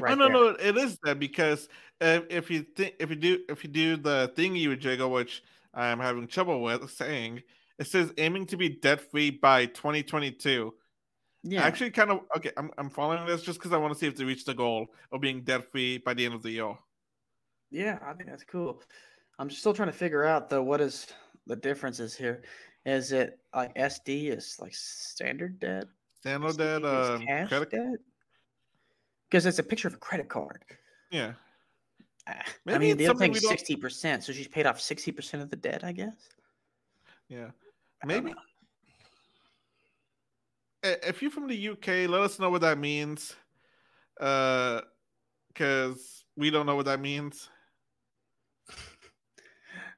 oh 0.00 0.14
no 0.14 0.28
no 0.28 0.48
it 0.48 0.76
is 0.76 0.98
that 1.04 1.18
because 1.18 1.68
uh, 2.02 2.20
if 2.28 2.50
you 2.50 2.62
think 2.62 2.94
if 3.00 3.08
you 3.08 3.16
do 3.16 3.40
if 3.48 3.64
you 3.64 3.70
do 3.70 3.96
the 3.96 4.32
thingy 4.36 4.68
with 4.68 4.80
Jiggle, 4.80 5.10
which 5.10 5.42
I'm 5.72 5.98
having 5.98 6.26
trouble 6.26 6.62
with 6.62 6.90
saying, 6.90 7.42
it 7.78 7.86
says 7.86 8.12
aiming 8.18 8.46
to 8.46 8.56
be 8.56 8.68
debt 8.68 9.00
free 9.10 9.30
by 9.30 9.66
2022. 9.66 10.74
Yeah, 11.48 11.62
Actually, 11.62 11.92
kind 11.92 12.10
of 12.10 12.20
okay. 12.36 12.50
I'm 12.56 12.70
I'm 12.76 12.90
following 12.90 13.24
this 13.24 13.42
just 13.42 13.58
because 13.58 13.72
I 13.72 13.78
want 13.78 13.94
to 13.94 13.98
see 13.98 14.06
if 14.06 14.16
they 14.16 14.24
reach 14.24 14.44
the 14.44 14.54
goal 14.54 14.88
of 15.12 15.20
being 15.20 15.42
debt 15.44 15.70
free 15.70 15.98
by 15.98 16.12
the 16.12 16.24
end 16.26 16.34
of 16.34 16.42
the 16.42 16.50
year. 16.50 16.74
Yeah, 17.70 17.98
I 18.04 18.12
think 18.14 18.28
that's 18.28 18.44
cool. 18.44 18.82
I'm 19.38 19.50
still 19.50 19.74
trying 19.74 19.88
to 19.88 19.96
figure 19.96 20.24
out 20.24 20.48
though 20.48 20.62
what 20.62 20.80
is 20.80 21.06
the 21.46 21.56
differences 21.56 22.16
here. 22.16 22.42
Is 22.84 23.12
it 23.12 23.38
like 23.54 23.74
SD 23.74 24.30
is 24.36 24.56
like 24.60 24.74
standard 24.74 25.58
debt? 25.60 25.84
Standard 26.20 26.56
debt, 26.56 26.84
uh, 26.84 27.18
cash 27.18 27.48
credit, 27.48 27.70
debt? 27.70 27.98
Because 29.28 29.44
it's 29.46 29.58
a 29.58 29.62
picture 29.62 29.88
of 29.88 29.94
a 29.94 29.98
credit 29.98 30.28
card. 30.28 30.64
yeah. 31.10 31.32
Ah, 32.28 32.42
I 32.66 32.78
mean, 32.78 32.96
the 32.96 33.06
other 33.06 33.18
thing 33.18 33.30
we 33.30 33.36
is 33.36 33.42
don't- 33.42 33.50
sixty 33.50 33.76
percent, 33.76 34.24
so 34.24 34.32
she's 34.32 34.48
paid 34.48 34.66
off 34.66 34.80
sixty 34.80 35.12
percent 35.12 35.42
of 35.42 35.50
the 35.50 35.56
debt, 35.56 35.84
I 35.84 35.92
guess. 35.92 36.28
Yeah. 37.28 37.50
Maybe 38.04 38.34
if 40.82 41.20
you're 41.22 41.30
from 41.30 41.48
the 41.48 41.68
UK, 41.70 42.08
let 42.08 42.20
us 42.20 42.38
know 42.38 42.50
what 42.50 42.60
that 42.62 42.78
means. 42.78 43.34
Uh, 44.20 44.80
because 45.48 46.24
we 46.36 46.50
don't 46.50 46.66
know 46.66 46.76
what 46.76 46.86
that 46.86 47.00
means. 47.00 47.48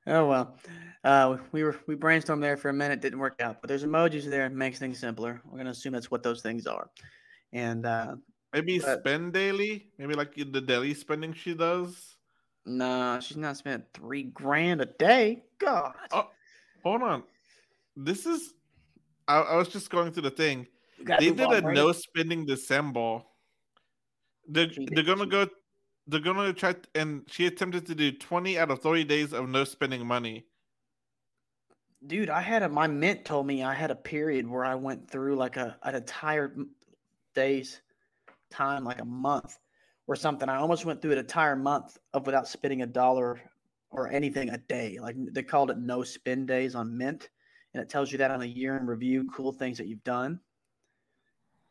Oh 0.06 0.26
well, 0.26 0.56
uh, 1.04 1.36
we 1.52 1.62
were 1.62 1.76
we 1.86 1.94
brainstormed 1.96 2.40
there 2.40 2.56
for 2.56 2.68
a 2.70 2.72
minute, 2.72 3.00
didn't 3.00 3.18
work 3.18 3.40
out. 3.42 3.60
But 3.60 3.68
there's 3.68 3.84
emojis 3.84 4.24
there, 4.24 4.46
it 4.46 4.52
makes 4.52 4.78
things 4.78 4.98
simpler. 4.98 5.40
We're 5.44 5.58
gonna 5.58 5.70
assume 5.70 5.92
that's 5.92 6.10
what 6.10 6.22
those 6.22 6.40
things 6.42 6.66
are. 6.66 6.88
And 7.52 7.84
uh, 7.86 8.16
Maybe 8.54 8.78
But- 8.78 9.00
spend 9.00 9.34
daily. 9.34 9.88
Maybe 9.98 10.14
like 10.14 10.34
the 10.34 10.60
daily 10.60 10.94
spending 10.94 11.34
she 11.34 11.52
does. 11.54 12.16
no, 12.64 13.18
she's 13.20 13.36
not 13.36 13.56
spending 13.58 13.86
three 13.92 14.22
grand 14.24 14.80
a 14.80 14.86
day. 14.86 15.42
God, 15.58 15.94
Oh, 16.12 16.28
hold 16.82 17.02
on. 17.02 17.22
This 17.96 18.24
is. 18.26 18.54
I, 19.26 19.40
I 19.40 19.56
was 19.56 19.68
just 19.68 19.90
going 19.90 20.12
through 20.12 20.22
the 20.22 20.30
thing. 20.30 20.66
They 21.18 21.30
did 21.32 21.40
a 21.40 21.60
no 21.60 21.92
spending 21.92 22.46
December. 22.46 23.20
They're, 24.48 24.68
they're 24.92 25.04
gonna 25.04 25.26
go. 25.26 25.46
They're 26.08 26.20
gonna 26.20 26.52
try, 26.52 26.74
and 26.94 27.28
she 27.30 27.46
attempted 27.46 27.86
to 27.86 27.94
do 27.94 28.12
20 28.12 28.58
out 28.58 28.70
of 28.70 28.80
30 28.82 29.04
days 29.04 29.32
of 29.32 29.48
no 29.48 29.64
spending 29.64 30.06
money. 30.06 30.48
Dude, 32.06 32.30
I 32.30 32.40
had 32.40 32.62
a 32.62 32.68
my 32.68 32.86
mint 32.86 33.24
told 33.24 33.46
me 33.46 33.62
I 33.62 33.74
had 33.74 33.90
a 33.90 33.96
period 33.96 34.46
where 34.48 34.64
I 34.64 34.74
went 34.76 35.10
through 35.10 35.36
like 35.36 35.56
a 35.56 35.78
an 35.82 35.94
entire 35.96 36.54
day's 37.34 37.82
time, 38.50 38.84
like 38.84 39.00
a 39.00 39.04
month 39.06 39.58
or 40.08 40.16
something. 40.16 40.48
I 40.48 40.56
almost 40.58 40.84
went 40.86 41.02
through 41.02 41.12
an 41.12 41.18
entire 41.18 41.56
month 41.56 41.98
of 42.14 42.26
without 42.26 42.48
spending 42.48 42.82
a 42.82 42.86
dollar 42.86 43.40
or 43.90 44.08
anything 44.10 44.50
a 44.50 44.58
day. 44.58 44.98
Like 45.00 45.16
they 45.32 45.42
called 45.44 45.70
it 45.72 45.78
no 45.78 46.02
spend 46.04 46.48
days 46.48 46.74
on 46.76 46.96
Mint, 46.98 47.30
and 47.74 47.82
it 47.82 47.88
tells 47.90 48.12
you 48.12 48.18
that 48.18 48.30
on 48.32 48.42
a 48.42 48.46
year 48.46 48.76
in 48.76 48.86
review, 48.86 49.28
cool 49.30 49.52
things 49.52 49.78
that 49.78 49.88
you've 49.88 50.04
done. 50.04 50.40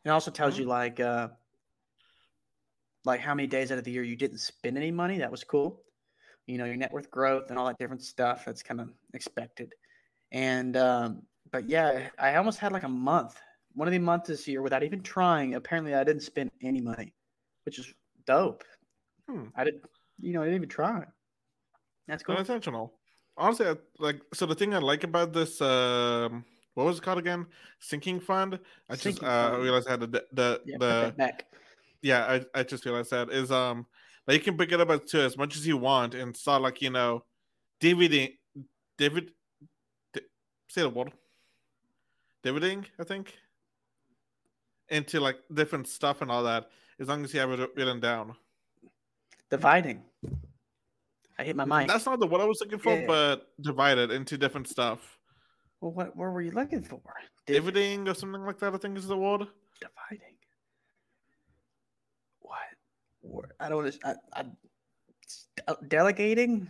It 0.03 0.09
also 0.09 0.31
tells 0.31 0.57
Mhm. 0.57 0.57
you 0.57 0.65
like 0.65 0.99
uh 0.99 1.29
like 3.07 3.21
how 3.21 3.33
many 3.33 3.47
days 3.47 3.71
out 3.71 3.77
of 3.77 3.85
the 3.85 3.91
year 3.91 4.03
you 4.03 4.15
didn't 4.15 4.39
spend 4.39 4.77
any 4.77 4.91
money. 4.91 5.17
That 5.17 5.31
was 5.31 5.43
cool. 5.43 5.81
You 6.45 6.57
know, 6.57 6.65
your 6.65 6.75
net 6.75 6.91
worth 6.91 7.09
growth 7.09 7.49
and 7.49 7.57
all 7.57 7.65
that 7.65 7.79
different 7.79 8.03
stuff. 8.03 8.45
That's 8.45 8.61
kind 8.61 8.79
of 8.79 8.89
expected. 9.13 9.73
And 10.31 10.77
um, 10.77 11.23
but 11.51 11.67
yeah, 11.67 12.09
I 12.19 12.35
almost 12.35 12.59
had 12.59 12.71
like 12.73 12.83
a 12.83 12.89
month, 12.89 13.39
one 13.73 13.87
of 13.87 13.93
the 13.93 13.99
months 13.99 14.27
this 14.27 14.47
year 14.47 14.61
without 14.61 14.83
even 14.83 15.01
trying. 15.01 15.55
Apparently, 15.55 15.95
I 15.95 16.03
didn't 16.03 16.21
spend 16.21 16.51
any 16.61 16.81
money, 16.81 17.13
which 17.65 17.79
is 17.79 17.91
dope. 18.25 18.63
Hmm. 19.27 19.45
I 19.55 19.63
didn't, 19.63 19.83
you 20.19 20.33
know, 20.33 20.41
I 20.41 20.45
didn't 20.45 20.57
even 20.57 20.69
try. 20.69 21.05
That's 22.07 22.23
cool. 22.23 22.35
Unintentional. 22.35 22.93
Honestly, 23.37 23.67
I, 23.67 23.75
like 23.99 24.21
so 24.33 24.45
the 24.45 24.55
thing 24.55 24.73
I 24.73 24.79
like 24.79 25.03
about 25.03 25.31
this, 25.31 25.61
um, 25.61 26.43
what 26.73 26.85
was 26.85 26.97
it 26.97 27.03
called 27.03 27.19
again? 27.19 27.45
Sinking 27.79 28.19
fund. 28.19 28.59
I 28.89 28.95
just 28.95 29.23
uh, 29.23 29.51
fund. 29.51 29.63
realized 29.63 29.87
I 29.87 29.91
had 29.91 30.01
the 30.01 30.23
the 30.33 30.61
Yeah, 30.65 30.77
the. 30.79 31.33
Yeah. 32.01 32.25
I, 32.53 32.59
I 32.59 32.63
just 32.63 32.85
realized 32.85 33.11
that 33.11 33.29
is 33.31 33.51
um 33.51 33.85
like 34.27 34.35
you 34.37 34.43
can 34.43 34.57
pick 34.57 34.71
it 34.71 34.79
up 34.81 34.89
as- 34.89 35.09
to 35.11 35.21
as 35.21 35.37
much 35.37 35.55
as 35.55 35.65
you 35.65 35.77
want 35.77 36.13
and 36.15 36.35
start 36.35 36.61
like 36.61 36.81
you 36.81 36.89
know, 36.89 37.23
DVD, 37.81 38.33
David, 38.97 39.31
di- 40.13 40.21
say 40.69 40.81
the 40.81 40.89
word, 40.89 41.11
dividending. 42.43 42.85
I 42.99 43.03
think 43.03 43.33
into 44.89 45.19
like 45.19 45.37
different 45.53 45.87
stuff 45.87 46.21
and 46.21 46.31
all 46.31 46.43
that 46.43 46.69
as 46.99 47.07
long 47.07 47.23
as 47.23 47.33
you 47.33 47.39
have 47.39 47.51
it 47.51 47.69
written 47.75 47.99
down. 47.99 48.35
Dividing. 49.49 50.01
I 51.39 51.43
hit 51.43 51.55
my 51.55 51.65
mic. 51.65 51.87
That's 51.87 52.05
not 52.05 52.19
the 52.19 52.25
what 52.27 52.41
I 52.41 52.45
was 52.45 52.59
looking 52.61 52.79
for, 52.79 52.93
Yeah. 52.95 53.05
but 53.05 53.47
divided 53.61 54.11
into 54.11 54.37
different 54.37 54.67
stuff. 54.67 55.19
well, 55.81 55.91
what, 55.91 56.15
what 56.15 56.31
were 56.31 56.41
you 56.41 56.51
looking 56.51 56.81
for? 56.83 56.99
Div- 57.45 57.63
Dividending 57.65 58.07
or 58.09 58.13
something 58.15 58.43
like 58.43 58.57
that. 58.59 58.73
I 58.73 58.77
think 58.77 58.97
is 58.97 59.07
the 59.07 59.17
word. 59.17 59.41
dividing. 59.79 60.35
I 63.59 63.69
don't. 63.69 63.97
I, 64.03 64.13
I, 64.33 64.45
uh, 65.67 65.75
delegating. 65.87 66.69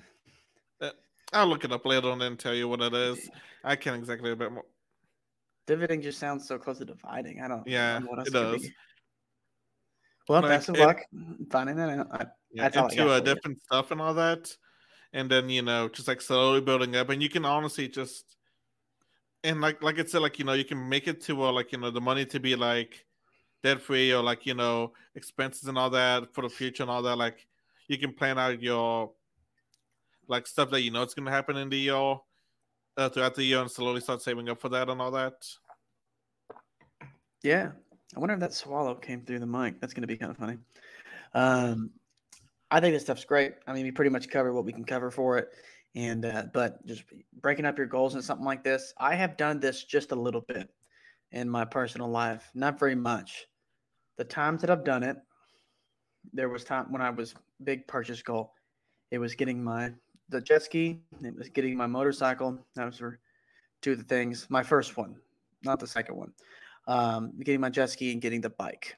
I'll 1.33 1.47
look 1.47 1.65
it 1.65 1.73
up 1.73 1.85
later 1.85 2.09
on 2.09 2.21
and 2.21 2.39
tell 2.39 2.53
you 2.53 2.69
what 2.69 2.81
it 2.81 2.93
is. 2.93 3.29
I 3.63 3.75
can't 3.75 3.97
exactly 3.97 4.31
a 4.31 4.35
bit 4.35 4.51
more. 4.51 4.63
Dividing 5.65 6.01
just 6.01 6.19
sounds 6.19 6.47
so 6.47 6.57
close 6.57 6.77
to 6.77 6.85
dividing. 6.85 7.41
I 7.41 7.49
don't. 7.49 7.67
Yeah, 7.67 7.99
know 7.99 8.07
what 8.07 8.19
else 8.19 8.27
it 8.29 8.31
does. 8.31 8.61
be. 8.61 8.73
Well, 10.29 10.41
Like, 10.41 10.51
best 10.51 10.69
of 10.69 10.75
it- 10.75 10.85
luck 10.85 10.99
finding 11.51 11.75
that 11.75 11.89
out. 11.89 12.07
I, 12.11 12.25
Yeah, 12.51 12.67
into 12.67 13.09
uh, 13.09 13.19
different 13.19 13.61
stuff 13.61 13.91
and 13.91 13.99
all 14.01 14.13
that, 14.13 14.55
and 15.11 15.29
then 15.29 15.49
you 15.49 15.61
know 15.61 15.89
just 15.89 16.07
like 16.07 16.21
slowly 16.21 16.61
building 16.61 16.95
up, 16.95 17.09
and 17.09 17.21
you 17.21 17.29
can 17.29 17.43
honestly 17.43 17.89
just 17.89 18.37
and 19.43 19.59
like 19.61 19.83
like 19.83 19.99
I 19.99 20.05
said, 20.05 20.21
like 20.21 20.39
you 20.39 20.45
know 20.45 20.53
you 20.53 20.65
can 20.65 20.87
make 20.87 21.07
it 21.07 21.21
to 21.21 21.43
uh, 21.43 21.51
like 21.51 21.73
you 21.73 21.77
know 21.77 21.91
the 21.91 22.01
money 22.01 22.25
to 22.27 22.39
be 22.39 22.55
like 22.55 23.05
debt 23.63 23.81
free 23.81 24.13
or 24.13 24.21
like 24.21 24.45
you 24.45 24.53
know 24.53 24.93
expenses 25.15 25.67
and 25.67 25.77
all 25.77 25.89
that 25.89 26.33
for 26.33 26.41
the 26.41 26.49
future 26.49 26.83
and 26.83 26.91
all 26.91 27.01
that. 27.01 27.17
Like 27.17 27.47
you 27.87 27.97
can 27.97 28.13
plan 28.13 28.37
out 28.37 28.61
your 28.61 29.11
like 30.27 30.47
stuff 30.47 30.69
that 30.71 30.81
you 30.81 30.91
know 30.91 31.03
it's 31.03 31.13
gonna 31.13 31.31
happen 31.31 31.57
in 31.57 31.69
the 31.69 31.77
year 31.77 32.17
uh, 32.97 33.09
throughout 33.09 33.35
the 33.35 33.43
year 33.43 33.61
and 33.61 33.71
slowly 33.71 34.01
start 34.01 34.21
saving 34.21 34.49
up 34.49 34.59
for 34.59 34.69
that 34.69 34.89
and 34.89 35.01
all 35.01 35.11
that. 35.11 35.47
yeah. 37.43 37.71
I 38.15 38.19
wonder 38.19 38.33
if 38.33 38.39
that 38.39 38.53
swallow 38.53 38.95
came 38.95 39.21
through 39.21 39.39
the 39.39 39.45
mic. 39.45 39.79
That's 39.79 39.93
going 39.93 40.01
to 40.01 40.07
be 40.07 40.17
kind 40.17 40.31
of 40.31 40.37
funny. 40.37 40.57
Um, 41.33 41.91
I 42.71 42.79
think 42.79 42.93
this 42.93 43.03
stuff's 43.03 43.25
great. 43.25 43.53
I 43.67 43.73
mean, 43.73 43.83
we 43.83 43.91
pretty 43.91 44.09
much 44.09 44.29
covered 44.29 44.53
what 44.53 44.65
we 44.65 44.73
can 44.73 44.85
cover 44.85 45.11
for 45.11 45.37
it, 45.37 45.49
and 45.95 46.25
uh, 46.25 46.43
but 46.53 46.85
just 46.85 47.03
breaking 47.41 47.65
up 47.65 47.77
your 47.77 47.87
goals 47.87 48.15
and 48.15 48.23
something 48.23 48.45
like 48.45 48.63
this. 48.63 48.93
I 48.97 49.15
have 49.15 49.37
done 49.37 49.59
this 49.59 49.83
just 49.83 50.11
a 50.11 50.15
little 50.15 50.41
bit 50.41 50.69
in 51.31 51.49
my 51.49 51.65
personal 51.65 52.09
life, 52.09 52.49
not 52.53 52.79
very 52.79 52.95
much. 52.95 53.45
The 54.17 54.23
times 54.23 54.61
that 54.61 54.69
I've 54.69 54.83
done 54.83 55.03
it, 55.03 55.17
there 56.33 56.49
was 56.49 56.63
time 56.63 56.91
when 56.91 57.01
I 57.01 57.09
was 57.09 57.35
big 57.63 57.87
purchase 57.87 58.21
goal. 58.21 58.53
It 59.11 59.19
was 59.19 59.35
getting 59.35 59.63
my 59.63 59.93
the 60.29 60.41
jet 60.41 60.63
ski. 60.63 60.99
It 61.23 61.35
was 61.35 61.49
getting 61.49 61.77
my 61.77 61.87
motorcycle. 61.87 62.59
Those 62.75 62.99
were 62.99 63.19
two 63.81 63.93
of 63.93 63.97
the 63.97 64.03
things. 64.03 64.47
My 64.49 64.63
first 64.63 64.97
one, 64.97 65.15
not 65.63 65.79
the 65.79 65.87
second 65.87 66.15
one. 66.15 66.33
Um, 66.87 67.33
getting 67.43 67.61
my 67.61 67.69
jet 67.69 67.89
ski 67.89 68.11
and 68.11 68.21
getting 68.21 68.41
the 68.41 68.49
bike. 68.49 68.97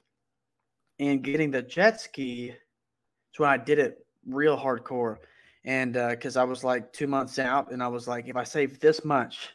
And 1.00 1.24
getting 1.24 1.52
the 1.52 1.62
jet 1.62 2.02
ski 2.02 2.50
is 2.50 3.40
when 3.40 3.50
I 3.50 3.58
did 3.58 3.80
it 3.80 4.06
real 4.26 4.58
hardcore. 4.58 5.18
And 5.66 5.94
because 5.94 6.38
I 6.38 6.44
was 6.44 6.64
like 6.64 6.92
two 6.94 7.08
months 7.08 7.38
out, 7.38 7.72
and 7.72 7.84
I 7.84 7.88
was 7.88 8.08
like, 8.08 8.28
if 8.28 8.36
I 8.36 8.44
save 8.44 8.80
this 8.80 9.04
much 9.04 9.50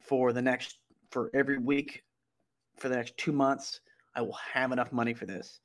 for 0.00 0.32
the 0.32 0.42
next, 0.42 0.79
for 1.10 1.30
every 1.34 1.58
week 1.58 2.02
for 2.78 2.88
the 2.88 2.96
next 2.96 3.16
two 3.16 3.32
months, 3.32 3.80
I 4.14 4.22
will 4.22 4.38
have 4.52 4.72
enough 4.72 4.92
money 4.92 5.14
for 5.14 5.26
this. 5.26 5.60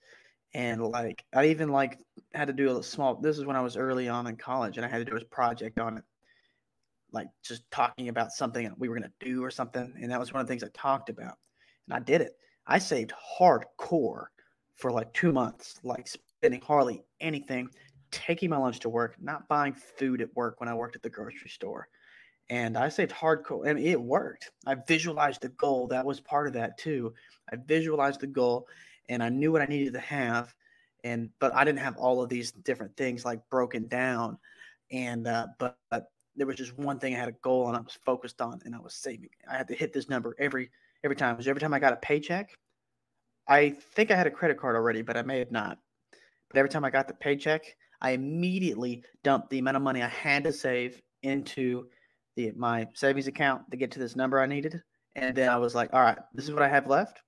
And 0.53 0.81
like, 0.81 1.23
I 1.33 1.47
even 1.47 1.69
like 1.69 1.99
had 2.33 2.47
to 2.47 2.53
do 2.53 2.77
a 2.77 2.83
small, 2.83 3.15
this 3.15 3.37
is 3.37 3.45
when 3.45 3.55
I 3.55 3.61
was 3.61 3.77
early 3.77 4.07
on 4.07 4.27
in 4.27 4.37
college, 4.37 4.77
and 4.77 4.85
I 4.85 4.89
had 4.89 5.05
to 5.05 5.05
do 5.05 5.17
a 5.17 5.25
project 5.25 5.79
on 5.79 5.97
it 5.97 6.03
like 7.15 7.27
just 7.43 7.63
talking 7.71 8.09
about 8.09 8.31
something 8.31 8.69
we 8.77 8.89
were 8.89 8.99
going 8.99 9.09
to 9.09 9.25
do 9.25 9.43
or 9.43 9.49
something. 9.49 9.93
And 9.99 10.11
that 10.11 10.19
was 10.19 10.33
one 10.33 10.41
of 10.41 10.47
the 10.47 10.51
things 10.51 10.63
I 10.63 10.67
talked 10.73 11.09
about. 11.09 11.35
And 11.87 11.95
I 11.95 11.99
did 11.99 12.21
it. 12.21 12.33
I 12.67 12.77
saved 12.77 13.13
hardcore 13.39 14.25
for 14.75 14.91
like 14.91 15.13
two 15.13 15.31
months, 15.31 15.79
like 15.83 16.07
spending 16.07 16.61
hardly 16.61 17.03
anything, 17.21 17.69
taking 18.11 18.49
my 18.49 18.57
lunch 18.57 18.79
to 18.81 18.89
work, 18.89 19.15
not 19.19 19.47
buying 19.47 19.73
food 19.73 20.21
at 20.21 20.35
work 20.35 20.59
when 20.59 20.67
I 20.67 20.73
worked 20.73 20.95
at 20.95 21.01
the 21.01 21.09
grocery 21.09 21.49
store. 21.49 21.87
And 22.49 22.77
I 22.77 22.89
saved 22.89 23.11
hardcore. 23.11 23.67
and 23.67 23.79
it 23.79 23.99
worked. 23.99 24.51
I 24.67 24.75
visualized 24.75 25.41
the 25.41 25.49
goal. 25.49 25.87
That 25.87 26.05
was 26.05 26.19
part 26.19 26.47
of 26.47 26.53
that 26.53 26.77
too. 26.77 27.13
I 27.51 27.55
visualized 27.55 28.19
the 28.19 28.27
goal 28.27 28.67
and 29.09 29.23
I 29.23 29.29
knew 29.29 29.51
what 29.51 29.61
I 29.61 29.65
needed 29.65 29.93
to 29.93 29.99
have. 29.99 30.53
And, 31.03 31.29
but 31.39 31.53
I 31.55 31.63
didn't 31.63 31.79
have 31.79 31.97
all 31.97 32.21
of 32.21 32.29
these 32.29 32.51
different 32.51 32.95
things 32.97 33.25
like 33.25 33.39
broken 33.49 33.87
down. 33.87 34.37
And, 34.91 35.27
uh, 35.27 35.47
but, 35.59 35.77
but 35.89 36.11
there 36.35 36.47
was 36.47 36.55
just 36.55 36.77
one 36.77 36.99
thing 36.99 37.15
I 37.15 37.19
had 37.19 37.29
a 37.29 37.33
goal 37.43 37.67
and 37.67 37.77
I 37.77 37.81
was 37.81 37.97
focused 38.05 38.41
on 38.41 38.61
and 38.65 38.75
I 38.75 38.79
was 38.79 38.93
saving. 38.93 39.29
I 39.49 39.57
had 39.57 39.67
to 39.69 39.75
hit 39.75 39.93
this 39.93 40.09
number 40.09 40.35
every 40.39 40.69
every 41.03 41.15
time. 41.15 41.37
Every 41.39 41.61
time 41.61 41.73
I 41.73 41.79
got 41.79 41.93
a 41.93 41.97
paycheck, 41.97 42.57
I 43.47 43.69
think 43.69 44.11
I 44.11 44.15
had 44.15 44.27
a 44.27 44.31
credit 44.31 44.57
card 44.57 44.75
already, 44.75 45.01
but 45.01 45.17
I 45.17 45.21
may 45.21 45.39
have 45.39 45.51
not. 45.51 45.77
But 46.49 46.57
every 46.57 46.69
time 46.69 46.83
I 46.83 46.89
got 46.89 47.07
the 47.07 47.13
paycheck, 47.13 47.75
I 48.01 48.11
immediately 48.11 49.03
dumped 49.23 49.49
the 49.49 49.59
amount 49.59 49.77
of 49.77 49.83
money 49.83 50.01
I 50.01 50.07
had 50.07 50.43
to 50.43 50.53
save 50.53 51.01
into 51.23 51.87
the 52.35 52.51
my 52.55 52.87
savings 52.93 53.27
account 53.27 53.69
to 53.71 53.77
get 53.77 53.91
to 53.91 53.99
this 53.99 54.15
number 54.15 54.39
I 54.39 54.45
needed. 54.45 54.81
And 55.15 55.35
then 55.35 55.49
I 55.49 55.57
was 55.57 55.73
like, 55.75 55.93
all 55.93 56.01
right, 56.01 56.17
this 56.33 56.45
is 56.45 56.51
what 56.51 56.61
I 56.63 56.67
have 56.67 56.87
left. 56.87 57.21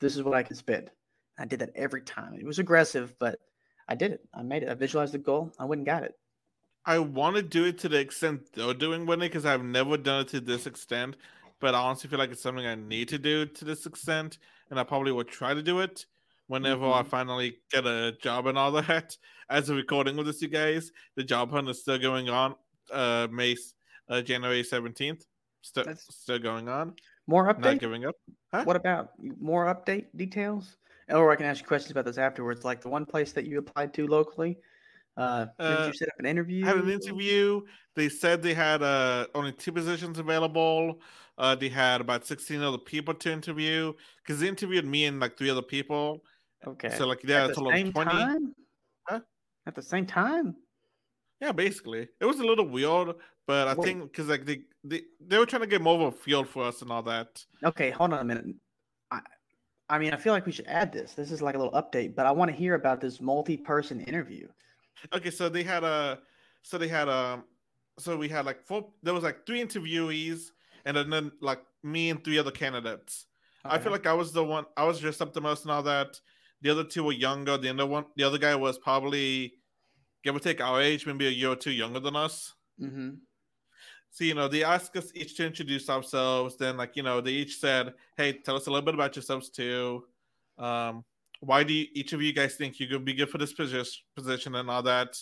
This 0.00 0.16
is 0.16 0.22
what 0.22 0.34
I 0.34 0.42
can 0.42 0.56
spend. 0.56 0.90
I 1.38 1.44
did 1.44 1.60
that 1.60 1.70
every 1.76 2.02
time. 2.02 2.34
It 2.34 2.44
was 2.44 2.58
aggressive, 2.58 3.14
but 3.20 3.38
I 3.88 3.94
did 3.94 4.12
it. 4.12 4.20
I 4.34 4.42
made 4.42 4.64
it. 4.64 4.68
I 4.68 4.74
visualized 4.74 5.14
the 5.14 5.18
goal. 5.18 5.52
I 5.58 5.64
went 5.64 5.80
and 5.80 5.86
got 5.86 6.02
it. 6.02 6.14
I 6.84 6.98
want 6.98 7.36
to 7.36 7.42
do 7.42 7.64
it 7.66 7.78
to 7.78 7.88
the 7.88 7.98
extent 7.98 8.42
they're 8.54 8.74
doing 8.74 9.06
with 9.06 9.18
it 9.18 9.30
because 9.30 9.46
I've 9.46 9.62
never 9.64 9.96
done 9.96 10.22
it 10.22 10.28
to 10.28 10.40
this 10.40 10.66
extent. 10.66 11.16
But 11.60 11.74
I 11.74 11.78
honestly 11.80 12.08
feel 12.10 12.18
like 12.18 12.30
it's 12.30 12.42
something 12.42 12.66
I 12.66 12.74
need 12.76 13.08
to 13.08 13.18
do 13.18 13.44
to 13.46 13.64
this 13.64 13.86
extent, 13.86 14.38
and 14.70 14.78
I 14.80 14.84
probably 14.84 15.12
will 15.12 15.24
try 15.24 15.54
to 15.54 15.62
do 15.62 15.80
it 15.80 16.06
whenever 16.46 16.86
I 16.86 17.02
Mhm. 17.02 17.08
finally 17.08 17.58
get 17.70 17.86
a 17.86 18.12
job 18.20 18.46
and 18.46 18.56
all 18.56 18.72
that. 18.72 19.16
As 19.50 19.70
a 19.70 19.74
recording 19.74 20.16
with 20.16 20.26
this, 20.26 20.42
you 20.42 20.48
guys, 20.48 20.92
the 21.16 21.24
job 21.24 21.50
hunt 21.50 21.68
is 21.68 21.80
still 21.80 21.98
going 21.98 22.28
on. 22.28 22.54
Uh, 22.92 23.28
May, 23.30 23.56
uh, 24.08 24.20
January 24.22 24.62
seventeenth, 24.64 25.24
still 25.62 25.84
That's- 25.84 26.06
still 26.10 26.38
going 26.38 26.68
on. 26.68 26.94
More 27.26 27.44
Not 27.46 27.60
updates? 27.60 27.80
giving 27.80 28.04
up. 28.06 28.14
What 28.64 28.76
about 28.76 29.10
more 29.40 29.66
update 29.66 30.06
details? 30.16 30.76
Or 31.10 31.30
I 31.30 31.36
can 31.36 31.46
ask 31.46 31.60
you 31.62 31.66
questions 31.66 31.90
about 31.90 32.04
this 32.06 32.18
afterwards. 32.18 32.64
Like 32.64 32.80
the 32.80 32.88
one 32.88 33.04
place 33.06 33.32
that 33.32 33.44
you 33.46 33.58
applied 33.58 33.92
to 33.94 34.06
locally. 34.06 34.58
Uh, 35.16 35.46
did 35.46 35.50
Uh, 35.58 35.84
you 35.88 35.92
set 35.94 36.08
up 36.08 36.14
an 36.20 36.26
interview? 36.26 36.64
had 36.64 36.76
an 36.76 36.88
interview. 36.90 37.60
They 37.96 38.08
said 38.08 38.40
they 38.42 38.54
had 38.54 38.82
uh, 38.82 39.26
only 39.34 39.52
two 39.52 39.72
positions 39.72 40.18
available. 40.18 41.00
Uh, 41.36 41.54
they 41.54 41.68
had 41.68 42.00
about 42.00 42.24
16 42.26 42.62
other 42.62 42.78
people 42.78 43.14
to 43.14 43.32
interview 43.32 43.92
because 44.22 44.40
they 44.40 44.48
interviewed 44.48 44.84
me 44.86 45.04
and 45.06 45.18
like 45.20 45.36
three 45.36 45.50
other 45.50 45.62
people. 45.62 46.22
Okay. 46.66 46.90
So 46.90 47.06
like 47.06 47.20
yeah, 47.24 47.44
At 47.44 47.50
a 47.50 47.54
the 47.54 47.70
same 47.72 47.92
20. 47.92 48.10
time? 48.10 48.54
Huh? 49.08 49.20
At 49.66 49.74
the 49.74 49.82
same 49.82 50.06
time? 50.06 50.54
Yeah, 51.40 51.52
basically, 51.52 52.08
it 52.20 52.24
was 52.24 52.40
a 52.40 52.44
little 52.44 52.66
weird, 52.66 53.14
but 53.46 53.68
I 53.68 53.74
Wait. 53.74 53.84
think 53.84 54.02
because 54.04 54.28
like 54.28 54.44
they, 54.44 54.62
they 54.82 55.02
they 55.20 55.38
were 55.38 55.46
trying 55.46 55.62
to 55.62 55.68
get 55.68 55.80
more 55.80 55.94
of 55.94 56.12
a 56.14 56.16
feel 56.16 56.44
for 56.44 56.64
us 56.64 56.82
and 56.82 56.90
all 56.90 57.02
that. 57.02 57.44
Okay, 57.64 57.90
hold 57.90 58.12
on 58.12 58.20
a 58.20 58.24
minute. 58.24 58.46
I 59.10 59.20
I 59.88 59.98
mean, 59.98 60.12
I 60.12 60.16
feel 60.16 60.32
like 60.32 60.46
we 60.46 60.52
should 60.52 60.66
add 60.66 60.92
this. 60.92 61.14
This 61.14 61.32
is 61.32 61.40
like 61.40 61.54
a 61.54 61.58
little 61.58 61.72
update, 61.72 62.14
but 62.14 62.26
I 62.26 62.32
want 62.32 62.50
to 62.50 62.56
hear 62.56 62.74
about 62.74 63.00
this 63.00 63.20
multi-person 63.20 64.00
interview. 64.02 64.48
Okay, 65.14 65.30
so 65.30 65.48
they 65.48 65.62
had 65.62 65.84
a, 65.84 66.18
so 66.62 66.76
they 66.76 66.88
had 66.88 67.08
a, 67.08 67.42
so 67.98 68.16
we 68.16 68.28
had 68.28 68.44
like 68.44 68.60
four. 68.66 68.90
There 69.02 69.14
was 69.14 69.22
like 69.22 69.46
three 69.46 69.62
interviewees, 69.64 70.50
and 70.84 70.96
then, 70.96 71.08
then 71.08 71.32
like 71.40 71.60
me 71.82 72.10
and 72.10 72.22
three 72.22 72.38
other 72.38 72.50
candidates. 72.50 73.26
Okay. 73.64 73.76
I 73.76 73.78
feel 73.78 73.92
like 73.92 74.06
I 74.06 74.12
was 74.12 74.32
the 74.32 74.44
one. 74.44 74.66
I 74.76 74.84
was 74.84 74.98
dressed 74.98 75.22
up 75.22 75.32
the 75.32 75.40
most, 75.40 75.62
and 75.62 75.72
all 75.72 75.82
that. 75.84 76.20
The 76.60 76.70
other 76.70 76.84
two 76.84 77.04
were 77.04 77.12
younger. 77.12 77.56
The 77.56 77.70
other 77.70 77.86
one, 77.86 78.06
the 78.16 78.24
other 78.24 78.38
guy 78.38 78.56
was 78.56 78.78
probably, 78.78 79.54
give 80.24 80.34
or 80.34 80.40
take 80.40 80.60
our 80.60 80.80
age, 80.80 81.06
maybe 81.06 81.26
a 81.26 81.30
year 81.30 81.50
or 81.50 81.56
two 81.56 81.70
younger 81.70 82.00
than 82.00 82.16
us. 82.16 82.54
Mm-hmm. 82.80 83.10
So 84.10 84.24
you 84.24 84.34
know, 84.34 84.48
they 84.48 84.64
asked 84.64 84.96
us 84.96 85.12
each 85.14 85.36
to 85.36 85.46
introduce 85.46 85.88
ourselves. 85.88 86.56
Then, 86.56 86.76
like 86.76 86.96
you 86.96 87.02
know, 87.02 87.20
they 87.20 87.32
each 87.32 87.58
said, 87.58 87.94
"Hey, 88.16 88.32
tell 88.32 88.56
us 88.56 88.66
a 88.66 88.70
little 88.70 88.84
bit 88.84 88.94
about 88.94 89.16
yourselves 89.16 89.50
too. 89.50 90.04
Um, 90.58 91.04
why 91.40 91.62
do 91.62 91.72
you, 91.72 91.86
each 91.92 92.12
of 92.12 92.22
you 92.22 92.32
guys 92.32 92.56
think 92.56 92.80
you 92.80 92.88
could 92.88 93.04
be 93.04 93.14
good 93.14 93.30
for 93.30 93.38
this 93.38 93.52
position 93.52 94.54
and 94.54 94.70
all 94.70 94.82
that? 94.82 95.16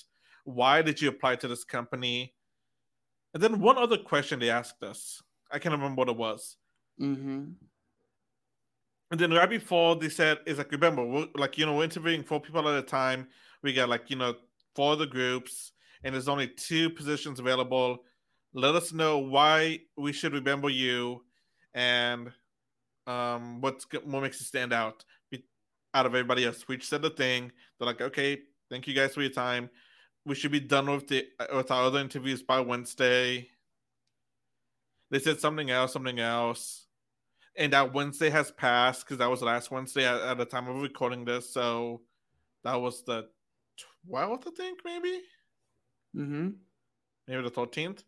Why 0.44 0.80
did 0.82 1.02
you 1.02 1.08
apply 1.08 1.36
to 1.36 1.48
this 1.48 1.64
company?" 1.64 2.34
And 3.34 3.42
then 3.42 3.60
one 3.60 3.76
other 3.76 3.98
question 3.98 4.38
they 4.38 4.50
asked 4.50 4.82
us. 4.82 5.22
I 5.52 5.58
can't 5.58 5.74
remember 5.74 6.00
what 6.00 6.08
it 6.08 6.16
was. 6.16 6.56
Mm-hmm. 7.00 7.44
And 9.10 9.20
then 9.20 9.30
right 9.30 9.50
before 9.50 9.96
they 9.96 10.08
said, 10.08 10.38
"Is 10.46 10.58
like 10.58 10.72
remember, 10.72 11.04
we're, 11.04 11.26
like 11.34 11.58
you 11.58 11.66
know, 11.66 11.76
we're 11.76 11.84
interviewing 11.84 12.22
four 12.22 12.40
people 12.40 12.66
at 12.68 12.78
a 12.78 12.82
time. 12.82 13.28
We 13.62 13.72
got 13.72 13.88
like 13.88 14.08
you 14.10 14.16
know 14.16 14.36
four 14.76 14.96
the 14.96 15.06
groups, 15.06 15.72
and 16.04 16.14
there's 16.14 16.28
only 16.28 16.48
two 16.48 16.90
positions 16.90 17.40
available." 17.40 18.04
let 18.56 18.74
us 18.74 18.90
know 18.90 19.18
why 19.18 19.80
we 19.98 20.12
should 20.12 20.32
remember 20.32 20.70
you 20.70 21.22
and 21.74 22.32
um, 23.06 23.60
what's 23.60 23.86
what 23.92 24.22
makes 24.22 24.40
you 24.40 24.46
stand 24.46 24.72
out 24.72 25.04
out 25.94 26.06
of 26.06 26.14
everybody 26.14 26.44
else. 26.44 26.66
We 26.66 26.80
said 26.80 27.02
the 27.02 27.10
thing. 27.10 27.52
They're 27.78 27.86
like, 27.86 28.00
okay, 28.00 28.38
thank 28.70 28.86
you 28.86 28.94
guys 28.94 29.14
for 29.14 29.20
your 29.20 29.30
time. 29.30 29.70
We 30.24 30.34
should 30.34 30.52
be 30.52 30.60
done 30.60 30.90
with 30.90 31.06
the 31.06 31.26
with 31.54 31.70
our 31.70 31.84
other 31.84 32.00
interviews 32.00 32.42
by 32.42 32.60
Wednesday. 32.60 33.48
They 35.10 35.18
said 35.18 35.38
something 35.38 35.70
else, 35.70 35.92
something 35.92 36.18
else, 36.18 36.86
and 37.56 37.72
that 37.74 37.92
Wednesday 37.92 38.30
has 38.30 38.50
passed 38.50 39.04
because 39.04 39.18
that 39.18 39.30
was 39.30 39.42
last 39.42 39.70
Wednesday 39.70 40.06
at, 40.06 40.20
at 40.22 40.38
the 40.38 40.46
time 40.46 40.66
of 40.66 40.80
recording 40.80 41.26
this. 41.26 41.52
So 41.52 42.00
that 42.64 42.80
was 42.80 43.04
the 43.04 43.28
twelfth, 44.06 44.46
I 44.46 44.50
think, 44.50 44.80
maybe. 44.84 45.20
Mm-hmm. 46.16 46.48
Maybe 47.28 47.42
the 47.42 47.50
thirteenth 47.50 48.04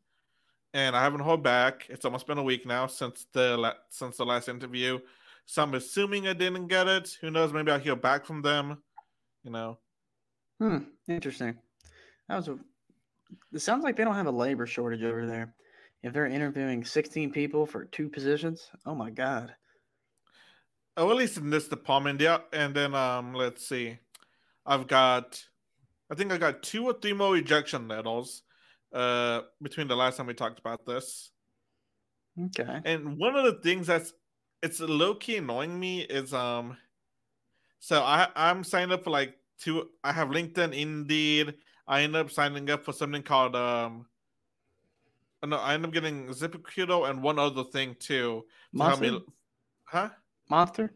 and 0.75 0.95
I 0.95 1.03
haven't 1.03 1.21
heard 1.21 1.43
back. 1.43 1.87
It's 1.89 2.05
almost 2.05 2.27
been 2.27 2.39
a 2.39 2.43
week 2.43 2.67
now 2.67 2.87
since 2.87 3.27
the 3.33 3.75
since 3.89 4.17
the 4.17 4.25
last 4.25 4.49
interview. 4.49 4.99
So 5.47 5.63
I'm 5.63 5.75
assuming 5.75 6.29
I 6.29 6.35
didn't 6.35 6.69
get 6.69 6.89
it. 6.89 7.17
Who 7.21 7.31
knows? 7.31 7.53
Maybe 7.53 7.71
I'll 7.71 7.79
hear 7.79 7.97
back 7.97 8.27
from 8.27 8.43
them. 8.43 8.83
You 9.45 9.51
know. 9.51 9.79
Hmm. 10.61 10.79
Interesting. 11.09 11.57
That 12.29 12.37
was 12.37 12.49
a. 12.49 12.59
It 13.53 13.61
sounds 13.61 13.85
like 13.85 13.97
they 13.97 14.05
don't 14.05 14.15
have 14.15 14.27
a 14.27 14.31
labor 14.31 14.67
shortage 14.67 15.03
over 15.03 15.27
there. 15.27 15.55
If 16.03 16.13
they're 16.13 16.27
interviewing 16.27 16.85
16 16.85 17.33
people 17.33 17.67
for 17.67 17.85
two 17.87 18.09
positions, 18.09 18.71
oh 18.87 18.95
my 18.95 19.11
god. 19.11 19.55
Oh, 20.97 21.11
at 21.11 21.17
least 21.17 21.37
in 21.37 21.51
this 21.51 21.69
department, 21.69 22.21
yeah. 22.21 22.39
And 22.53 22.75
then 22.75 22.95
um, 22.95 23.35
let's 23.35 23.67
see. 23.67 23.99
I've 24.65 24.87
got, 24.87 25.43
I 26.11 26.15
think 26.15 26.33
I 26.33 26.39
got 26.39 26.63
two 26.63 26.85
or 26.87 26.95
three 26.95 27.13
more 27.13 27.33
rejection 27.33 27.89
letters 27.89 28.43
uh 28.93 29.43
between 29.61 29.87
the 29.87 29.97
last 29.97 30.17
time 30.17 30.27
we 30.27 30.35
talked 30.35 30.59
about 30.59 30.87
this. 30.87 31.31
Okay. 32.47 32.81
And 32.85 33.19
one 33.19 33.37
of 33.37 33.45
the 33.45 33.61
things 33.61 33.87
that's 33.87 34.13
it's 34.63 34.81
low 34.81 35.15
key 35.15 35.37
annoying 35.37 35.79
me 35.79 36.01
is 36.03 36.33
um 36.33 36.77
so 37.81 38.03
I 38.03 38.29
I'm 38.35 38.65
signed 38.65 38.93
up 38.93 39.05
for 39.05 39.11
like 39.11 39.35
two 39.59 39.89
I 40.03 40.13
have 40.13 40.29
LinkedIn 40.29 40.73
Indeed. 40.73 41.55
I 41.87 42.03
end 42.03 42.17
up 42.17 42.31
signing 42.31 42.71
up 42.71 42.85
for 42.85 42.93
something 42.93 43.23
called 43.23 43.55
um 43.57 44.07
no, 45.47 45.57
I 45.57 45.75
end 45.75 45.85
up 45.85 45.93
getting 45.93 46.27
ZipRecruiter 46.29 47.09
and 47.09 47.23
one 47.23 47.39
other 47.39 47.65
thing 47.65 47.95
too. 47.99 48.45
To 48.73 48.79
Monster? 48.79 49.13
Me, 49.13 49.21
huh? 49.85 50.09
Monster? 50.51 50.93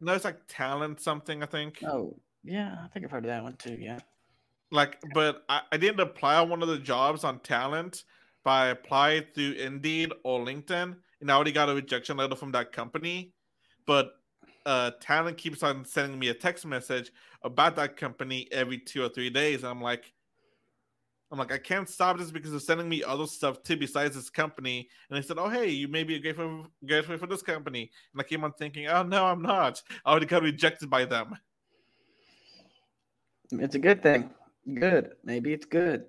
No, 0.00 0.14
it's 0.14 0.24
like 0.24 0.38
talent 0.48 1.00
something, 1.00 1.42
I 1.42 1.46
think. 1.46 1.82
Oh, 1.84 2.16
yeah, 2.44 2.76
I 2.84 2.88
think 2.88 3.04
I've 3.04 3.10
heard 3.10 3.24
of 3.24 3.30
that 3.30 3.42
one 3.42 3.56
too, 3.56 3.76
yeah. 3.78 3.98
Like, 4.72 4.98
but 5.14 5.44
I, 5.48 5.62
I 5.72 5.76
didn't 5.76 6.00
apply 6.00 6.36
on 6.36 6.48
one 6.48 6.62
of 6.62 6.68
the 6.68 6.78
jobs 6.78 7.24
on 7.24 7.40
talent, 7.40 8.04
but 8.44 8.50
I 8.50 8.66
applied 8.68 9.34
through 9.34 9.52
Indeed 9.52 10.12
or 10.24 10.40
LinkedIn, 10.40 10.96
and 11.20 11.30
I 11.30 11.34
already 11.34 11.52
got 11.52 11.68
a 11.68 11.74
rejection 11.74 12.16
letter 12.16 12.36
from 12.36 12.52
that 12.52 12.72
company. 12.72 13.32
But 13.86 14.12
uh, 14.66 14.92
talent 15.00 15.38
keeps 15.38 15.62
on 15.62 15.84
sending 15.84 16.18
me 16.18 16.28
a 16.28 16.34
text 16.34 16.66
message 16.66 17.10
about 17.42 17.76
that 17.76 17.96
company 17.96 18.48
every 18.52 18.78
two 18.78 19.02
or 19.02 19.08
three 19.08 19.30
days. 19.30 19.58
And 19.60 19.66
I'm 19.66 19.80
like, 19.80 20.12
I'm 21.32 21.38
like, 21.38 21.52
I 21.52 21.58
can't 21.58 21.88
stop 21.88 22.18
this 22.18 22.30
because 22.30 22.50
they're 22.50 22.60
sending 22.60 22.88
me 22.88 23.04
other 23.04 23.26
stuff 23.26 23.62
too 23.62 23.76
besides 23.76 24.16
this 24.16 24.30
company. 24.30 24.88
And 25.08 25.16
they 25.16 25.26
said, 25.26 25.38
Oh, 25.38 25.48
hey, 25.48 25.68
you 25.68 25.86
may 25.86 26.02
be 26.02 26.16
a 26.16 26.18
great 26.18 26.36
for 26.36 26.64
great 26.84 27.04
for 27.04 27.26
this 27.26 27.42
company. 27.42 27.90
And 28.12 28.20
I 28.20 28.24
came 28.24 28.42
on 28.42 28.52
thinking, 28.52 28.88
Oh 28.88 29.02
no, 29.04 29.26
I'm 29.26 29.42
not. 29.42 29.80
I 30.04 30.10
already 30.10 30.26
got 30.26 30.42
rejected 30.42 30.90
by 30.90 31.04
them. 31.04 31.36
It's 33.52 33.74
a 33.74 33.78
good 33.78 34.02
thing. 34.02 34.30
Good. 34.72 35.12
Maybe 35.24 35.52
it's 35.52 35.66
good. 35.66 36.04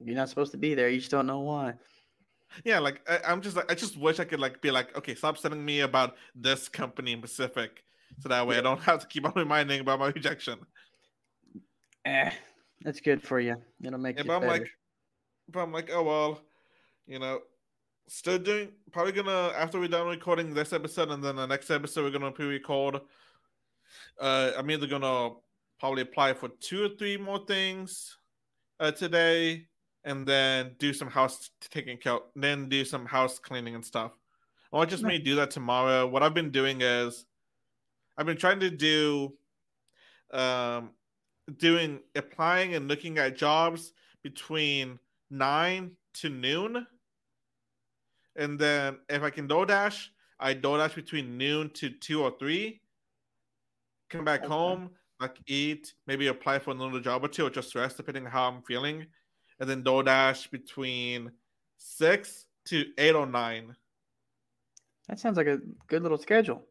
You're 0.00 0.16
not 0.16 0.28
supposed 0.28 0.52
to 0.52 0.58
be 0.58 0.74
there. 0.74 0.88
You 0.88 0.98
just 0.98 1.10
don't 1.10 1.26
know 1.26 1.40
why. 1.40 1.74
Yeah, 2.64 2.78
like 2.78 3.00
I, 3.08 3.32
am 3.32 3.40
just 3.40 3.56
like 3.56 3.70
I 3.70 3.74
just 3.74 3.96
wish 3.96 4.20
I 4.20 4.24
could 4.24 4.40
like 4.40 4.60
be 4.62 4.70
like, 4.70 4.96
okay, 4.96 5.14
stop 5.14 5.38
sending 5.38 5.64
me 5.64 5.80
about 5.80 6.16
this 6.34 6.68
company 6.68 7.12
in 7.12 7.20
Pacific, 7.20 7.82
so 8.20 8.28
that 8.28 8.46
way 8.46 8.54
yeah. 8.54 8.60
I 8.60 8.64
don't 8.64 8.80
have 8.82 9.00
to 9.00 9.06
keep 9.06 9.24
on 9.26 9.32
reminding 9.34 9.80
about 9.80 9.98
my 9.98 10.08
rejection. 10.08 10.58
Eh, 12.04 12.30
that's 12.82 13.00
good 13.00 13.22
for 13.22 13.40
you. 13.40 13.56
It'll 13.82 13.98
make 13.98 14.16
yeah, 14.16 14.22
you 14.22 14.28
but. 14.28 14.42
I'm 14.42 14.46
like, 14.46 14.70
but 15.50 15.60
I'm 15.60 15.72
like, 15.72 15.90
oh 15.92 16.02
well, 16.02 16.40
you 17.06 17.18
know, 17.18 17.40
still 18.08 18.38
doing. 18.38 18.70
Probably 18.92 19.12
gonna 19.12 19.52
after 19.56 19.78
we're 19.78 19.88
done 19.88 20.06
recording 20.06 20.54
this 20.54 20.72
episode 20.72 21.10
and 21.10 21.22
then 21.22 21.36
the 21.36 21.46
next 21.46 21.70
episode 21.70 22.04
we're 22.04 22.18
gonna 22.18 22.32
pre-record. 22.32 23.00
Uh, 24.20 24.52
I'm 24.56 24.70
either 24.70 24.86
gonna 24.86 25.34
probably 25.78 26.02
apply 26.02 26.34
for 26.34 26.48
two 26.60 26.84
or 26.84 26.88
three 26.98 27.16
more 27.16 27.44
things 27.46 28.16
uh, 28.80 28.90
today, 28.90 29.66
and 30.04 30.26
then 30.26 30.76
do 30.78 30.92
some 30.92 31.08
house 31.08 31.50
taking 31.60 31.98
care, 31.98 32.18
then 32.34 32.68
do 32.68 32.84
some 32.84 33.06
house 33.06 33.38
cleaning 33.38 33.74
and 33.74 33.84
stuff. 33.84 34.12
I 34.72 34.84
just 34.84 35.02
may 35.02 35.18
do 35.18 35.36
that 35.36 35.50
tomorrow. 35.50 36.06
What 36.06 36.22
I've 36.22 36.34
been 36.34 36.50
doing 36.50 36.82
is, 36.82 37.24
I've 38.18 38.26
been 38.26 38.36
trying 38.36 38.60
to 38.60 38.70
do, 38.70 39.32
um, 40.32 40.90
doing 41.56 42.00
applying 42.14 42.74
and 42.74 42.86
looking 42.86 43.18
at 43.18 43.36
jobs 43.36 43.92
between 44.22 44.98
nine 45.30 45.92
to 46.14 46.28
noon, 46.28 46.86
and 48.36 48.58
then 48.58 48.98
if 49.08 49.22
I 49.22 49.30
can 49.30 49.48
DoorDash, 49.48 50.08
I 50.38 50.54
DoorDash 50.54 50.94
between 50.94 51.38
noon 51.38 51.70
to 51.70 51.88
two 51.88 52.22
or 52.22 52.32
three. 52.38 52.82
Come 54.10 54.24
back 54.24 54.40
okay. 54.40 54.48
home, 54.48 54.90
like 55.20 55.38
eat, 55.46 55.94
maybe 56.06 56.26
apply 56.26 56.58
for 56.58 56.72
another 56.72 57.00
job 57.00 57.24
or 57.24 57.28
two, 57.28 57.46
or 57.46 57.50
just 57.50 57.74
rest 57.74 57.96
depending 57.96 58.26
on 58.26 58.32
how 58.32 58.48
I'm 58.48 58.62
feeling, 58.62 59.06
and 59.60 59.68
then 59.68 59.82
DoorDash 59.82 60.50
between 60.50 61.30
six 61.76 62.46
to 62.66 62.84
eight 62.98 63.14
or 63.14 63.26
nine. 63.26 63.74
That 65.08 65.18
sounds 65.18 65.36
like 65.36 65.46
a 65.46 65.60
good 65.86 66.02
little 66.02 66.18
schedule. 66.18 66.62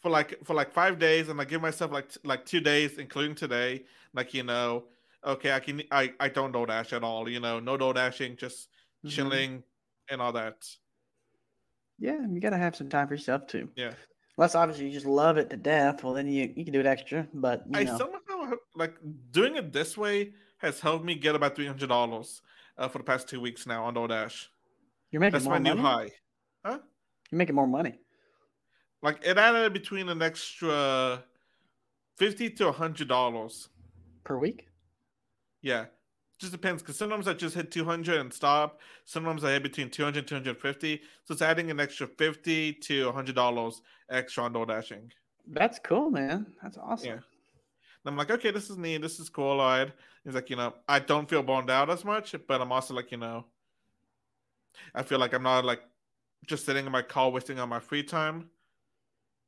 For 0.00 0.10
like 0.10 0.38
for 0.44 0.54
like 0.54 0.72
five 0.72 0.98
days, 0.98 1.28
and 1.28 1.40
I 1.40 1.44
give 1.44 1.62
myself 1.62 1.92
like 1.92 2.10
like 2.24 2.44
two 2.44 2.60
days, 2.60 2.98
including 2.98 3.34
today. 3.34 3.84
Like 4.14 4.34
you 4.34 4.42
know, 4.42 4.84
okay, 5.24 5.52
I 5.52 5.60
can 5.60 5.82
I 5.90 6.12
I 6.20 6.28
don't 6.28 6.52
DoorDash 6.52 6.92
at 6.92 7.04
all. 7.04 7.28
You 7.28 7.40
know, 7.40 7.60
no 7.60 7.78
DoorDashing, 7.78 8.38
just 8.38 8.68
mm-hmm. 8.68 9.08
chilling 9.08 9.62
and 10.10 10.20
all 10.20 10.32
that. 10.32 10.56
Yeah, 11.98 12.18
you 12.28 12.40
gotta 12.40 12.58
have 12.58 12.74
some 12.74 12.88
time 12.88 13.06
for 13.08 13.14
yourself 13.14 13.46
too. 13.46 13.68
Yeah. 13.76 13.92
Unless 14.38 14.54
obviously 14.54 14.86
you 14.86 14.92
just 14.92 15.06
love 15.06 15.36
it 15.36 15.50
to 15.50 15.56
death, 15.56 16.02
well 16.02 16.14
then 16.14 16.26
you, 16.26 16.52
you 16.56 16.64
can 16.64 16.72
do 16.72 16.80
it 16.80 16.86
extra. 16.86 17.28
But 17.34 17.64
I 17.74 17.84
know. 17.84 17.98
somehow 17.98 18.56
like 18.74 18.94
doing 19.30 19.56
it 19.56 19.72
this 19.72 19.96
way 19.96 20.32
has 20.58 20.80
helped 20.80 21.04
me 21.04 21.14
get 21.14 21.34
about 21.34 21.54
three 21.54 21.66
hundred 21.66 21.88
dollars 21.88 22.40
uh, 22.78 22.88
for 22.88 22.98
the 22.98 23.04
past 23.04 23.28
two 23.28 23.40
weeks 23.40 23.66
now 23.66 23.84
on 23.84 23.94
DoorDash. 23.94 24.46
You're 25.10 25.20
making 25.20 25.32
that's 25.32 25.44
my 25.44 25.58
money? 25.58 25.74
new 25.74 25.80
high, 25.82 26.10
huh? 26.64 26.78
You're 27.30 27.38
making 27.38 27.54
more 27.54 27.66
money. 27.66 27.98
Like 29.02 29.20
it 29.24 29.36
added 29.36 29.72
between 29.72 30.08
an 30.08 30.22
extra 30.22 31.24
fifty 32.16 32.48
to 32.50 32.72
hundred 32.72 33.08
dollars 33.08 33.68
per 34.24 34.38
week. 34.38 34.68
Yeah, 35.60 35.86
just 36.42 36.52
depends 36.52 36.82
because 36.82 36.96
sometimes 36.96 37.28
I 37.28 37.34
just 37.34 37.54
hit 37.54 37.70
200 37.70 38.20
and 38.20 38.32
stop. 38.32 38.80
Sometimes 39.04 39.44
I 39.44 39.52
hit 39.52 39.62
between 39.62 39.88
200 39.88 40.18
and 40.18 40.26
250. 40.26 41.00
So 41.24 41.32
it's 41.32 41.40
adding 41.40 41.70
an 41.70 41.80
extra 41.80 42.06
50 42.06 42.72
to 42.74 43.10
$100 43.10 43.80
extra 44.10 44.44
on 44.44 44.52
door 44.52 44.66
dashing. 44.66 45.12
That's 45.46 45.78
cool, 45.78 46.10
man. 46.10 46.46
That's 46.60 46.76
awesome. 46.76 47.08
Yeah. 47.08 47.12
And 47.14 47.22
I'm 48.06 48.16
like, 48.16 48.30
okay, 48.32 48.50
this 48.50 48.68
is 48.68 48.76
neat. 48.76 49.00
This 49.00 49.20
is 49.20 49.28
cool. 49.28 49.60
All 49.60 49.68
right. 49.68 49.92
He's 50.24 50.34
like, 50.34 50.50
you 50.50 50.56
know, 50.56 50.74
I 50.88 50.98
don't 50.98 51.30
feel 51.30 51.42
burned 51.42 51.70
out 51.70 51.88
as 51.88 52.04
much, 52.04 52.34
but 52.48 52.60
I'm 52.60 52.72
also 52.72 52.94
like, 52.94 53.12
you 53.12 53.18
know, 53.18 53.46
I 54.94 55.04
feel 55.04 55.20
like 55.20 55.32
I'm 55.32 55.44
not 55.44 55.64
like 55.64 55.82
just 56.46 56.66
sitting 56.66 56.84
in 56.84 56.92
my 56.92 57.02
car 57.02 57.30
wasting 57.30 57.60
on 57.60 57.68
my 57.68 57.78
free 57.80 58.02
time. 58.02 58.50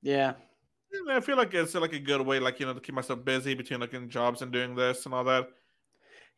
Yeah. 0.00 0.34
I 1.10 1.18
feel 1.18 1.36
like 1.36 1.52
it's 1.54 1.74
like 1.74 1.92
a 1.92 1.98
good 1.98 2.20
way, 2.20 2.38
like 2.38 2.60
you 2.60 2.66
know, 2.66 2.72
to 2.72 2.80
keep 2.80 2.94
myself 2.94 3.24
busy 3.24 3.54
between 3.54 3.80
looking 3.80 4.08
jobs 4.08 4.42
and 4.42 4.52
doing 4.52 4.76
this 4.76 5.06
and 5.06 5.14
all 5.14 5.24
that. 5.24 5.48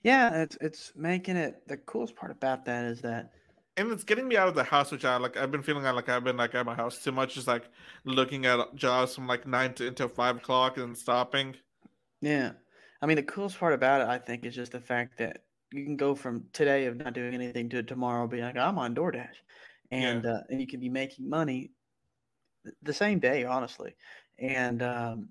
Yeah, 0.06 0.42
it's 0.42 0.56
it's 0.60 0.92
making 0.94 1.34
it 1.34 1.66
the 1.66 1.78
coolest 1.78 2.14
part 2.14 2.30
about 2.30 2.64
that 2.66 2.84
is 2.84 3.00
that 3.00 3.32
and 3.76 3.90
it's 3.90 4.04
getting 4.04 4.28
me 4.28 4.36
out 4.36 4.46
of 4.46 4.54
the 4.54 4.62
house, 4.62 4.92
which 4.92 5.04
I 5.04 5.16
like. 5.16 5.36
I've 5.36 5.50
been 5.50 5.64
feeling 5.64 5.82
like 5.82 6.08
I've 6.08 6.22
been 6.22 6.36
like 6.36 6.54
at 6.54 6.64
my 6.64 6.76
house 6.76 7.02
too 7.02 7.10
much, 7.10 7.34
just 7.34 7.48
like 7.48 7.64
looking 8.04 8.46
at 8.46 8.72
jobs 8.76 9.16
from 9.16 9.26
like 9.26 9.48
nine 9.48 9.74
to 9.74 9.88
until 9.88 10.06
five 10.06 10.36
o'clock 10.36 10.76
and 10.76 10.96
stopping. 10.96 11.56
Yeah, 12.20 12.52
I 13.02 13.06
mean 13.06 13.16
the 13.16 13.24
coolest 13.24 13.58
part 13.58 13.72
about 13.72 14.00
it, 14.00 14.06
I 14.06 14.18
think, 14.18 14.46
is 14.46 14.54
just 14.54 14.70
the 14.70 14.80
fact 14.80 15.18
that 15.18 15.42
you 15.72 15.84
can 15.84 15.96
go 15.96 16.14
from 16.14 16.44
today 16.52 16.86
of 16.86 16.96
not 16.96 17.12
doing 17.12 17.34
anything 17.34 17.68
to 17.70 17.82
tomorrow 17.82 18.28
being 18.28 18.44
like 18.44 18.56
I'm 18.56 18.78
on 18.78 18.94
DoorDash, 18.94 19.34
and 19.90 20.22
yeah. 20.22 20.30
uh, 20.30 20.40
and 20.50 20.60
you 20.60 20.68
can 20.68 20.78
be 20.78 20.88
making 20.88 21.28
money 21.28 21.72
the 22.80 22.94
same 22.94 23.18
day, 23.18 23.42
honestly, 23.42 23.96
and 24.38 24.84
um, 24.84 25.30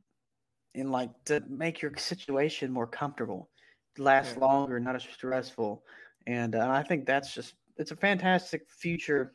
and 0.75 0.91
like 0.91 1.11
to 1.27 1.41
make 1.47 1.81
your 1.81 1.95
situation 1.95 2.73
more 2.73 2.87
comfortable, 2.87 3.49
last 3.97 4.37
longer, 4.37 4.79
not 4.79 4.95
as 4.95 5.03
stressful, 5.03 5.83
and, 6.27 6.55
uh, 6.55 6.69
I 6.69 6.83
think 6.83 7.05
that's 7.05 7.33
just 7.33 7.53
it's 7.77 7.91
a 7.91 7.95
fantastic 7.95 8.69
future 8.69 9.33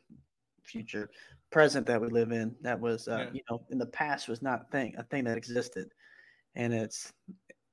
future 0.63 1.11
present 1.51 1.87
that 1.87 2.01
we 2.01 2.09
live 2.09 2.33
in 2.33 2.55
that 2.63 2.79
was 2.79 3.09
uh, 3.09 3.19
yeah. 3.19 3.31
you 3.33 3.41
know 3.51 3.63
in 3.71 3.79
the 3.79 3.87
past 3.87 4.29
was 4.29 4.41
not 4.41 4.71
thing 4.71 4.95
a 4.97 5.03
thing 5.05 5.25
that 5.25 5.37
existed. 5.37 5.91
And 6.55 6.73
it's 6.73 7.13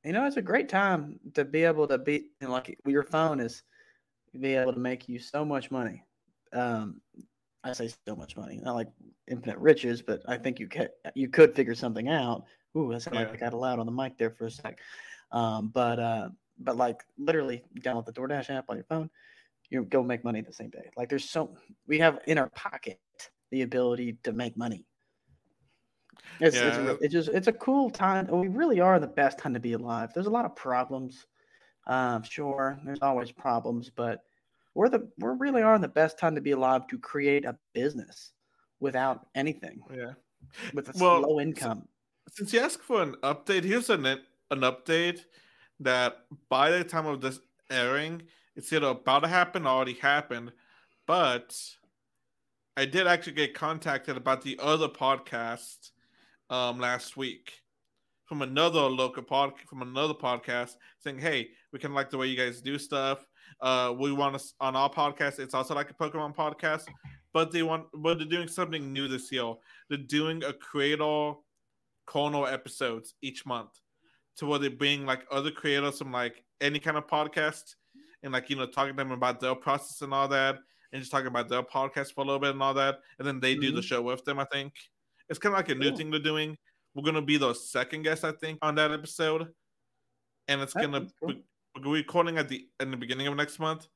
you 0.04 0.13
know 0.13 0.26
it's 0.26 0.38
a 0.38 0.41
great 0.41 0.69
time 0.69 1.19
to 1.36 1.45
be 1.45 1.63
able 1.63 1.88
to 1.88 1.97
be 1.97 2.30
know, 2.41 2.52
like 2.52 2.78
your 2.86 3.04
phone 3.04 3.39
is 3.39 3.63
be 4.39 4.56
able 4.56 4.73
to 4.73 4.80
make 4.80 5.08
you 5.08 5.19
so 5.19 5.45
much 5.45 5.71
money. 5.71 6.04
Um 6.54 7.02
i 7.63 7.73
say 7.73 7.89
so 8.08 8.15
much 8.15 8.38
money 8.38 8.62
not 8.63 8.76
like 8.76 8.88
infinite 9.28 9.58
riches 9.58 10.02
but 10.02 10.21
i 10.28 10.38
think 10.38 10.60
you 10.60 10.67
could 10.67 10.89
you 11.15 11.28
could 11.28 11.56
figure 11.56 11.76
something 11.76 12.08
out. 12.08 12.43
Ooh 12.78 12.91
that 12.93 13.02
sounded 13.02 13.19
yeah. 13.19 13.28
like 13.28 13.41
i 13.41 13.50
got 13.50 13.54
loud 13.54 13.80
on 13.80 13.86
the 13.86 13.91
mic 13.91 14.17
there 14.17 14.32
for 14.32 14.45
a 14.45 14.52
sec. 14.52 14.80
Um 15.32 15.71
but 15.73 16.00
uh 16.00 16.30
but 16.60 16.78
like 16.78 17.04
literally 17.17 17.63
download 17.80 18.06
the 18.06 18.13
DoorDash 18.13 18.50
app 18.50 18.65
on 18.70 18.78
your 18.78 18.86
phone 18.86 19.10
you 19.70 19.84
go 19.86 20.04
make 20.04 20.24
money 20.24 20.41
the 20.41 20.54
same 20.54 20.70
day. 20.70 20.89
Like 20.96 21.10
there's 21.10 21.30
so 21.30 21.56
we 21.88 22.00
have 22.00 22.20
in 22.28 22.38
our 22.38 22.50
pocket 22.50 23.00
the 23.52 23.62
ability 23.63 24.17
to 24.24 24.32
make 24.32 24.58
money. 24.58 24.86
It's, 26.39 26.56
yeah. 26.56 26.67
it's, 26.67 27.04
it's 27.04 27.13
just 27.13 27.30
it's 27.30 27.48
a 27.48 27.54
cool 27.54 27.89
time. 27.89 28.28
We 28.28 28.48
really 28.48 28.80
are 28.80 29.00
the 29.00 29.08
best 29.08 29.39
time 29.39 29.54
to 29.54 29.60
be 29.60 29.74
alive. 29.74 30.12
There's 30.13 30.28
a 30.28 30.32
lot 30.32 30.46
of 30.46 30.56
problems. 30.56 31.26
Um, 31.88 32.24
sure, 32.24 32.80
there's 32.86 33.02
always 33.02 33.32
problems, 33.32 33.89
but 33.89 34.22
we're 34.74 34.89
the 34.89 35.10
we're 35.20 35.36
really 35.36 35.62
are 35.62 35.80
the 35.80 35.88
best 35.88 36.20
time 36.20 36.36
to 36.36 36.41
be 36.41 36.52
alive 36.52 36.88
to 36.88 36.98
create 36.98 37.46
a 37.46 37.58
business 37.74 38.34
without 38.80 39.28
anything. 39.36 39.80
Yeah, 39.93 40.13
with 40.74 40.89
a 40.89 41.04
well, 41.04 41.22
low 41.22 41.39
income. 41.39 41.88
Since 42.30 42.54
you 42.54 42.60
asked 42.60 42.84
for 42.84 43.02
an 43.02 43.15
update, 43.24 43.63
here's 43.63 43.89
an 43.89 44.06
an 44.06 44.20
update 44.52 45.22
that 45.79 46.25
by 46.49 46.71
the 46.71 46.83
time 46.83 47.05
of 47.05 47.21
this 47.21 47.39
airing, 47.69 48.23
it's 48.55 48.71
either 48.73 48.87
about 48.87 49.19
to 49.23 49.27
happen 49.27 49.67
already 49.67 49.93
happened, 49.93 50.51
but 51.05 51.55
I 52.75 52.85
did 52.85 53.07
actually 53.07 53.33
get 53.33 53.53
contacted 53.53 54.17
about 54.17 54.41
the 54.41 54.59
other 54.61 54.87
podcast 54.87 55.91
um, 56.49 56.79
last 56.79 57.17
week 57.17 57.53
from 58.25 58.41
another 58.41 58.81
local 58.81 59.23
pod 59.23 59.53
from 59.69 59.81
another 59.81 60.13
podcast 60.13 60.73
saying, 60.99 61.19
"Hey, 61.19 61.49
we 61.71 61.79
can 61.79 61.93
like 61.93 62.09
the 62.09 62.17
way 62.17 62.27
you 62.27 62.37
guys 62.37 62.61
do 62.61 62.77
stuff. 62.77 63.25
Uh, 63.61 63.93
we 63.97 64.11
want 64.11 64.35
us 64.35 64.53
on 64.59 64.75
our 64.75 64.89
podcast. 64.89 65.39
It's 65.39 65.53
also 65.53 65.73
like 65.73 65.89
a 65.89 65.93
Pokemon 65.93 66.35
podcast, 66.35 66.85
but 67.33 67.51
they 67.51 67.63
want 67.63 67.85
but 67.93 68.17
they're 68.17 68.27
doing 68.27 68.47
something 68.47 68.91
new 68.93 69.07
this 69.07 69.31
year. 69.31 69.53
They're 69.89 69.97
doing 69.97 70.43
a 70.43 70.53
creator 70.53 71.33
corner 72.05 72.47
episodes 72.47 73.15
each 73.21 73.45
month, 73.45 73.79
to 74.38 74.45
where 74.45 74.60
they 74.60 74.69
bring 74.69 75.06
like 75.06 75.26
other 75.32 75.52
creators 75.52 75.97
from 75.97 76.12
like 76.12 76.43
any 76.62 76.80
kind 76.80 76.97
of 76.97 77.08
podcast 77.08 77.76
and 78.23 78.34
like 78.34 78.50
you 78.50 78.56
know 78.56 78.65
talking 78.65 78.93
to 78.93 78.97
them 78.97 79.12
about 79.12 79.39
their 79.39 79.56
process 79.56 80.02
and 80.02 80.13
all 80.13 80.28
that, 80.28 80.58
and 80.91 81.02
just 81.02 81.12
talking 81.12 81.28
about 81.28 81.50
their 81.50 81.63
podcast 81.63 82.13
for 82.13 82.21
a 82.21 82.26
little 82.26 82.39
bit 82.39 82.52
and 82.52 82.62
all 82.62 82.73
that, 82.73 83.00
and 83.19 83.28
then 83.28 83.39
they 83.39 83.54
mm-hmm. 83.54 83.62
do 83.62 83.71
the 83.71 83.82
mm-hmm. 83.82 83.88
show 83.88 84.02
with 84.02 84.23
them. 84.26 84.39
I 84.39 84.45
think 84.45 84.73
it's 85.30 85.39
kind 85.39 85.54
of 85.54 85.60
like 85.60 85.69
a 85.69 85.76
new 85.76 85.95
thing 85.95 86.12
they're 86.12 86.19
doing. 86.19 86.58
We're 86.95 87.04
gonna 87.04 87.21
be 87.21 87.38
the 87.38 87.54
second 87.54 88.04
guest, 88.04 88.23
I 88.23 88.32
think, 88.32 88.60
on 88.62 88.76
that 88.76 88.91
episode, 88.91 89.47
and 90.47 90.62
it's 90.62 90.73
that 90.73 90.84
gonna 90.84 91.08
cool. 91.19 91.34
we're 91.84 91.93
recording 91.93 92.38
at 92.38 92.50
the 92.50 92.67
in 92.80 92.91
the 92.91 92.97
beginning 92.97 93.28
of 93.28 93.36
next 93.36 93.60
month. 93.60 93.88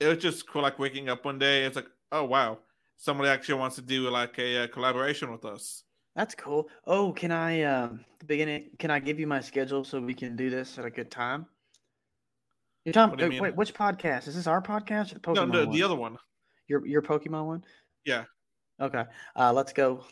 It 0.00 0.06
was 0.06 0.18
just 0.18 0.48
cool, 0.48 0.62
like 0.62 0.78
waking 0.78 1.08
up 1.08 1.24
one 1.24 1.38
day. 1.38 1.64
It's 1.64 1.76
like, 1.76 1.88
oh 2.12 2.24
wow, 2.24 2.58
somebody 2.96 3.30
actually 3.30 3.58
wants 3.58 3.76
to 3.76 3.82
do 3.82 4.08
like 4.10 4.38
a, 4.38 4.56
a 4.56 4.64
uh, 4.64 4.66
collaboration 4.68 5.32
with 5.32 5.44
us. 5.44 5.82
That's 6.18 6.34
cool. 6.34 6.68
Oh, 6.84 7.12
can 7.12 7.30
I 7.30 7.62
um 7.62 8.04
the 8.18 8.24
beginning? 8.24 8.70
Can 8.80 8.90
I 8.90 8.98
give 8.98 9.20
you 9.20 9.28
my 9.28 9.40
schedule 9.40 9.84
so 9.84 10.00
we 10.00 10.14
can 10.14 10.34
do 10.34 10.50
this 10.50 10.76
at 10.76 10.84
a 10.84 10.90
good 10.90 11.12
time? 11.12 11.46
You're 12.84 12.92
talking. 12.92 13.30
You 13.30 13.40
wait, 13.40 13.54
which 13.54 13.72
podcast 13.72 14.26
is 14.26 14.34
this? 14.34 14.48
Our 14.48 14.60
podcast? 14.60 15.12
Or 15.12 15.14
the 15.14 15.20
Pokemon 15.20 15.52
no, 15.52 15.64
no, 15.64 15.72
the 15.72 15.80
other 15.84 15.94
one. 15.94 16.16
Your 16.66 16.84
your 16.84 17.02
Pokemon 17.02 17.46
one. 17.46 17.64
Yeah. 18.04 18.24
Okay. 18.80 19.04
Uh, 19.36 19.52
let's 19.52 19.72
go. 19.72 20.04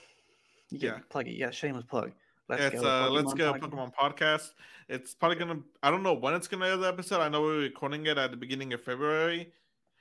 You 0.71 0.79
yeah. 0.81 0.99
Plug 1.11 1.27
it. 1.27 1.33
Yeah. 1.33 1.51
Shameless 1.51 1.87
plug. 1.87 2.13
Let's 2.49 2.63
it's 2.63 2.81
go. 2.81 2.89
Uh, 2.89 3.11
let's 3.11 3.35
go 3.35 3.55
podcast. 3.55 3.61
Pokemon 3.61 3.93
podcast. 3.93 4.51
It's 4.89 5.13
probably 5.13 5.39
gonna. 5.39 5.59
I 5.83 5.91
don't 5.91 6.05
know 6.05 6.15
when 6.15 6.35
it's 6.35 6.47
gonna 6.47 6.67
air 6.67 6.77
the 6.77 6.87
episode. 6.87 7.21
I 7.21 7.29
know 7.29 7.43
we're 7.43 7.63
recording 7.63 8.07
it 8.07 8.17
at 8.17 8.31
the 8.31 8.37
beginning 8.37 8.73
of 8.75 8.81
February, 8.81 9.53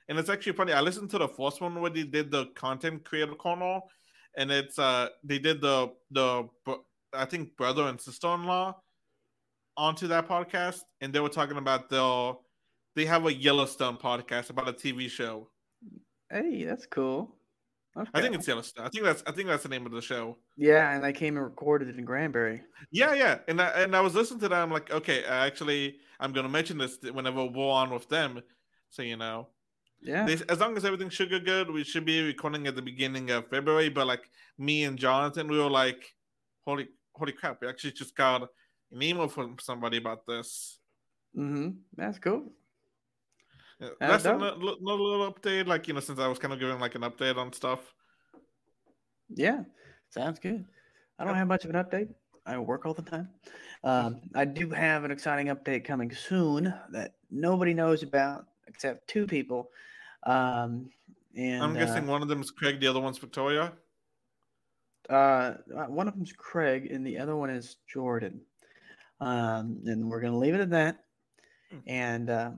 and 0.07 0.19
it's 0.19 0.29
actually 0.29 0.53
funny. 0.53 0.71
I 0.71 0.81
listened 0.81 1.09
to 1.09 1.17
the 1.17 1.27
first 1.27 1.61
one 1.61 1.81
where 1.81 1.89
they 1.89 2.03
did 2.03 2.29
the 2.29 2.45
content 2.53 3.03
creator 3.05 3.33
corner, 3.33 3.79
and 4.38 4.52
it's 4.52 4.80
uh 4.80 5.10
they 5.24 5.39
did 5.39 5.62
the 5.62 5.91
the 6.12 6.48
I 7.13 7.26
think 7.26 7.56
brother 7.56 7.84
and 7.84 8.00
sister 8.00 8.28
in 8.34 8.45
law 8.45 8.76
onto 9.78 10.08
that 10.08 10.28
podcast, 10.28 10.82
and 11.02 11.13
they 11.13 11.19
were 11.19 11.30
talking 11.30 11.58
about 11.58 11.89
the 11.89 12.36
they 12.95 13.06
have 13.06 13.26
a 13.26 13.34
Yellowstone 13.34 13.98
podcast 13.98 14.50
about 14.50 14.69
a 14.69 14.74
TV 14.74 15.10
show. 15.10 15.50
Hey, 16.30 16.63
that's 16.63 16.86
cool. 16.86 17.36
Okay. 17.98 18.10
I 18.13 18.21
think 18.21 18.36
it's 18.36 18.48
Yellowstone. 18.48 18.86
I 18.86 18.89
think 18.89 19.06
that's 19.06 19.24
I 19.26 19.32
think 19.32 19.48
that's 19.48 19.63
the 19.63 19.69
name 19.69 19.86
of 19.86 19.91
the 19.91 20.02
show. 20.02 20.38
Yeah, 20.58 20.93
and 20.93 21.04
they 21.04 21.13
came 21.13 21.38
and 21.38 21.45
recorded 21.45 21.89
it 21.89 21.98
in 21.98 22.06
Granbury. 22.06 22.62
Yeah, 22.91 23.13
yeah, 23.13 23.39
and 23.48 23.62
I, 23.62 23.67
and 23.84 23.95
I 23.95 24.02
was 24.02 24.15
listening 24.15 24.41
to 24.41 24.50
that. 24.50 24.62
I'm 24.62 24.71
like, 24.71 24.91
okay, 24.91 25.24
actually, 25.24 25.98
I'm 26.19 26.34
gonna 26.34 26.50
mention 26.50 26.78
this 26.78 26.98
whenever 27.02 27.45
we're 27.45 27.69
on 27.69 27.89
with 27.91 28.10
them, 28.10 28.41
so 28.89 29.02
you 29.02 29.15
know. 29.17 29.48
Yeah. 30.05 30.25
They, 30.25 30.37
as 30.49 30.59
long 30.59 30.77
as 30.77 30.85
everything 30.85 31.09
should 31.09 31.31
go 31.31 31.39
good, 31.39 31.71
we 31.71 31.83
should 31.83 32.05
be 32.05 32.21
recording 32.21 32.67
at 32.67 32.75
the 32.75 32.81
beginning 32.81 33.31
of 33.31 33.49
February. 33.49 33.89
But 33.89 34.07
like 34.07 34.29
me 34.57 34.83
and 34.83 34.97
Jonathan, 34.97 35.47
we 35.47 35.57
were 35.57 35.69
like, 35.69 36.13
holy 36.65 36.87
holy 37.13 37.31
crap, 37.31 37.61
we 37.61 37.67
actually 37.67 37.93
just 37.93 38.15
got 38.15 38.43
an 38.91 39.01
email 39.01 39.27
from 39.27 39.57
somebody 39.59 39.97
about 39.97 40.25
this. 40.27 40.79
Mm-hmm. 41.35 41.69
That's 41.95 42.19
cool. 42.19 42.51
Yeah, 43.79 43.89
that's 43.99 44.25
another 44.25 44.55
little 44.55 45.31
update, 45.31 45.67
like 45.67 45.87
you 45.87 45.93
know, 45.93 45.99
since 45.99 46.19
I 46.19 46.27
was 46.27 46.39
kind 46.39 46.53
of 46.53 46.59
giving 46.59 46.79
like 46.79 46.95
an 46.95 47.01
update 47.01 47.35
on 47.37 47.51
stuff. 47.51 47.79
Yeah, 49.33 49.63
sounds 50.11 50.39
good. 50.39 50.65
I 51.19 51.25
don't 51.25 51.35
have 51.35 51.47
much 51.47 51.65
of 51.65 51.71
an 51.71 51.83
update. 51.83 52.13
I 52.45 52.57
work 52.59 52.85
all 52.85 52.93
the 52.93 53.01
time. 53.01 53.29
Um, 53.83 54.21
I 54.33 54.45
do 54.45 54.69
have 54.69 55.03
an 55.03 55.11
exciting 55.11 55.47
update 55.47 55.83
coming 55.83 56.13
soon 56.13 56.73
that 56.91 57.15
nobody 57.31 57.73
knows 57.73 58.03
about 58.03 58.45
except 58.67 59.07
two 59.07 59.25
people. 59.25 59.69
Um, 60.25 60.89
and 61.35 61.63
I'm 61.63 61.73
guessing 61.73 62.07
uh, 62.07 62.11
one 62.11 62.21
of 62.21 62.27
them 62.27 62.41
is 62.41 62.51
Craig, 62.51 62.79
the 62.79 62.88
other 62.88 62.99
one's 62.99 63.17
Victoria. 63.17 63.73
Uh, 65.09 65.53
one 65.88 66.07
of 66.07 66.15
them's 66.15 66.33
Craig, 66.33 66.88
and 66.91 67.05
the 67.05 67.19
other 67.19 67.35
one 67.35 67.49
is 67.49 67.77
Jordan. 67.88 68.41
Um, 69.19 69.81
and 69.85 70.09
we're 70.09 70.21
gonna 70.21 70.38
leave 70.38 70.55
it 70.55 70.61
at 70.61 70.71
that. 70.71 71.03
Hmm. 71.69 71.77
And 71.88 72.29
uh, 72.29 72.51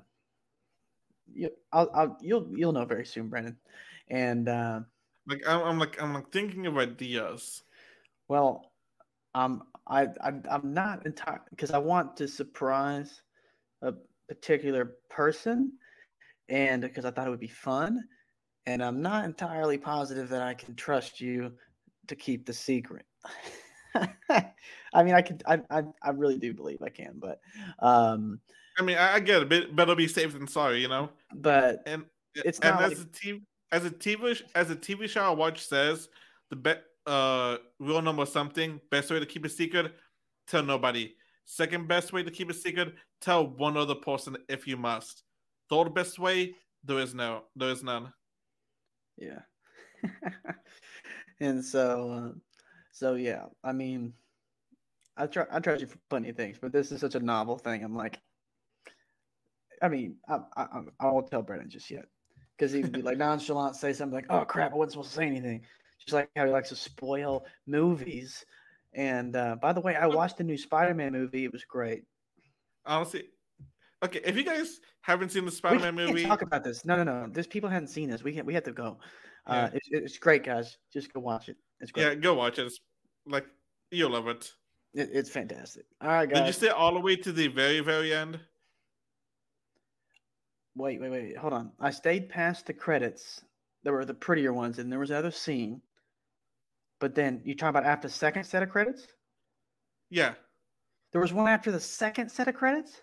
you, 1.34 1.50
I'll, 1.72 1.90
I'll, 1.94 2.18
you'll, 2.22 2.48
you'll 2.56 2.72
know 2.72 2.86
very 2.86 3.06
soon, 3.06 3.28
Brendan. 3.28 3.58
And 4.10 4.48
uh, 4.48 4.80
like, 5.28 5.44
I'm, 5.48 5.62
I'm 5.64 5.80
like, 5.80 6.02
I'm 6.02 6.14
like 6.14 6.32
thinking 6.32 6.66
of 6.68 6.78
ideas. 6.78 7.64
Well, 8.28 8.72
um, 9.36 9.64
I, 9.88 10.08
I 10.22 10.34
I'm 10.50 10.74
not 10.74 11.06
entirely 11.06 11.42
because 11.50 11.72
I 11.72 11.78
want 11.78 12.18
to 12.18 12.28
surprise 12.28 13.22
a 13.82 13.94
particular 14.28 14.96
person, 15.10 15.74
and 16.50 16.82
because 16.82 17.06
I 17.06 17.12
thought 17.12 17.28
it 17.28 17.32
would 17.32 17.40
be 17.40 17.48
fun, 17.48 18.04
and 18.66 18.84
I'm 18.84 19.02
not 19.02 19.26
entirely 19.26 19.78
positive 19.78 20.30
that 20.30 20.42
I 20.42 20.54
can 20.54 20.76
trust 20.76 21.22
you 21.22 21.54
to 22.08 22.16
keep 22.16 22.46
the 22.46 22.54
secret. 22.54 23.06
I 24.30 25.04
mean, 25.04 25.16
I 25.16 25.22
could, 25.22 25.44
I, 25.46 25.60
I, 25.70 25.84
I 26.02 26.10
really 26.12 26.38
do 26.38 26.54
believe 26.54 26.82
I 26.82 26.90
can, 26.90 27.14
but 27.16 27.40
um, 27.80 28.40
I 28.78 28.84
mean, 28.84 28.98
I, 28.98 29.20
get 29.20 29.42
it. 29.42 29.50
But 29.50 29.76
better 29.76 29.96
be 29.96 30.08
safe 30.08 30.34
than 30.34 30.48
sorry, 30.48 30.82
you 30.82 30.88
know. 30.88 31.10
But 31.34 31.84
and 31.86 32.06
it's 32.36 32.60
and 32.60 32.80
as 32.80 32.90
like... 32.90 32.98
a 33.00 33.06
TV 33.06 33.42
as 33.72 33.86
a 33.86 33.92
TV 33.92 34.42
as 34.56 34.70
a 34.70 34.76
TV 34.76 35.10
show 35.10 35.24
I 35.24 35.30
watch 35.32 35.66
says 35.68 36.10
the 36.50 36.56
bet 36.56 36.84
uh 37.06 37.58
real 37.80 38.02
number 38.02 38.26
something 38.26 38.80
best 38.92 39.10
way 39.10 39.20
to 39.20 39.26
keep 39.26 39.46
a 39.46 39.50
secret 39.50 39.94
tell 40.48 40.64
nobody. 40.64 41.14
Second 41.46 41.88
best 41.88 42.14
way 42.14 42.24
to 42.24 42.32
keep 42.32 42.50
a 42.50 42.54
secret 42.54 42.94
tell 43.22 43.48
one 43.48 43.78
other 43.78 43.96
person 43.96 44.38
if 44.50 44.68
you 44.68 44.78
must. 44.78 45.24
Third 45.70 45.94
best 45.94 46.20
way 46.20 46.56
there 46.84 47.00
is 47.00 47.14
no 47.14 47.44
there 47.56 47.70
is 47.70 47.84
none. 47.84 48.14
Yeah. 49.18 49.42
and 51.40 51.64
so 51.64 52.12
uh, 52.12 52.40
so 52.92 53.16
yeah, 53.16 53.46
I 53.64 53.74
mean 53.74 54.14
I 55.18 55.28
try 55.28 55.46
I 55.52 55.60
trust 55.60 55.82
you 55.82 55.88
for 55.88 55.98
plenty 56.10 56.30
of 56.30 56.36
things, 56.36 56.58
but 56.62 56.72
this 56.72 56.92
is 56.92 57.02
such 57.02 57.16
a 57.16 57.20
novel 57.20 57.58
thing. 57.58 57.84
I'm 57.84 57.96
like, 57.96 58.20
I 59.82 59.90
mean, 59.90 60.18
I 60.30 60.40
I, 60.56 60.68
I 61.00 61.06
won't 61.08 61.30
tell 61.30 61.42
Brennan 61.42 61.70
just 61.70 61.90
yet 61.90 62.06
because 62.58 62.72
he 62.72 62.82
would 62.82 62.92
be 62.92 63.02
like 63.02 63.18
nonchalant, 63.18 63.76
say 63.76 63.94
something 63.94 64.16
like, 64.16 64.28
"Oh 64.30 64.46
crap, 64.46 64.74
I 64.74 64.76
wasn't 64.76 64.94
supposed 64.94 65.10
to 65.10 65.16
say 65.16 65.26
anything," 65.26 65.62
just 66.00 66.14
like 66.14 66.30
how 66.36 66.46
he 66.46 66.52
likes 66.52 66.70
to 66.70 66.76
spoil 66.76 67.46
movies. 67.66 68.46
And 68.94 69.36
uh, 69.36 69.56
by 69.62 69.74
the 69.74 69.82
way, 69.82 69.96
I 69.96 70.08
watched 70.08 70.38
the 70.38 70.44
new 70.44 70.58
Spider-Man 70.58 71.12
movie. 71.12 71.44
It 71.44 71.52
was 71.52 71.66
great. 71.66 72.04
Honestly, 72.86 73.30
okay. 74.04 74.22
If 74.24 74.36
you 74.36 74.44
guys 74.44 74.80
haven't 75.02 75.32
seen 75.32 75.46
the 75.46 75.52
Spider-Man 75.52 75.96
movie, 75.96 76.26
talk 76.26 76.42
about 76.42 76.64
this. 76.64 76.86
No, 76.86 76.96
no, 76.96 77.04
no. 77.04 77.28
There's 77.32 77.48
people 77.48 77.70
haven't 77.70 77.90
seen 77.90 78.10
this. 78.10 78.24
We 78.24 78.34
can 78.34 78.46
we 78.46 78.54
have 78.54 78.64
to 78.64 78.72
go. 78.72 78.98
Uh, 79.46 79.54
Yeah. 79.54 79.70
it's, 79.74 79.88
it's 79.92 80.18
great, 80.18 80.44
guys. 80.44 80.78
Just 80.92 81.14
go 81.14 81.20
watch 81.20 81.50
it. 81.50 81.58
It's 81.80 81.92
great. 81.92 82.04
yeah, 82.04 82.16
go 82.16 82.34
watch 82.34 82.60
it. 82.60 82.66
It's, 82.68 82.80
like 83.26 83.46
you'll 83.92 84.12
love 84.12 84.28
it. 84.28 84.52
It, 84.94 85.10
it's 85.14 85.30
fantastic. 85.30 85.86
All 86.02 86.10
right, 86.10 86.30
guys. 86.30 86.40
Did 86.40 86.48
you 86.48 86.54
stay 86.54 86.70
all 86.70 86.94
the 86.94 87.00
way 87.00 87.16
to 87.18 87.32
the 87.32 87.48
very, 87.48 87.80
very 87.82 88.14
end? 88.14 88.40
Wait, 90.76 91.02
wait, 91.02 91.10
wait. 91.10 91.38
Hold 91.38 91.54
on. 91.54 91.72
I 91.80 91.90
stayed 91.90 92.30
past 92.30 92.68
the 92.68 92.74
credits. 92.74 93.42
There 93.84 93.94
were 93.94 94.06
the 94.06 94.14
prettier 94.14 94.54
ones, 94.54 94.80
and 94.80 94.92
there 94.92 95.00
was 95.00 95.10
another 95.10 95.32
scene. 95.32 95.82
But 97.00 97.16
then 97.16 97.42
you 97.44 97.56
talk 97.56 97.70
about 97.70 97.86
after 97.86 98.08
the 98.08 98.14
second 98.14 98.44
set 98.44 98.64
of 98.64 98.70
credits. 98.70 99.08
Yeah. 100.10 100.34
There 101.12 101.22
was 101.22 101.34
one 101.34 101.48
after 101.48 101.72
the 101.72 101.80
second 101.80 102.30
set 102.30 102.48
of 102.48 102.56
credits. 102.56 103.02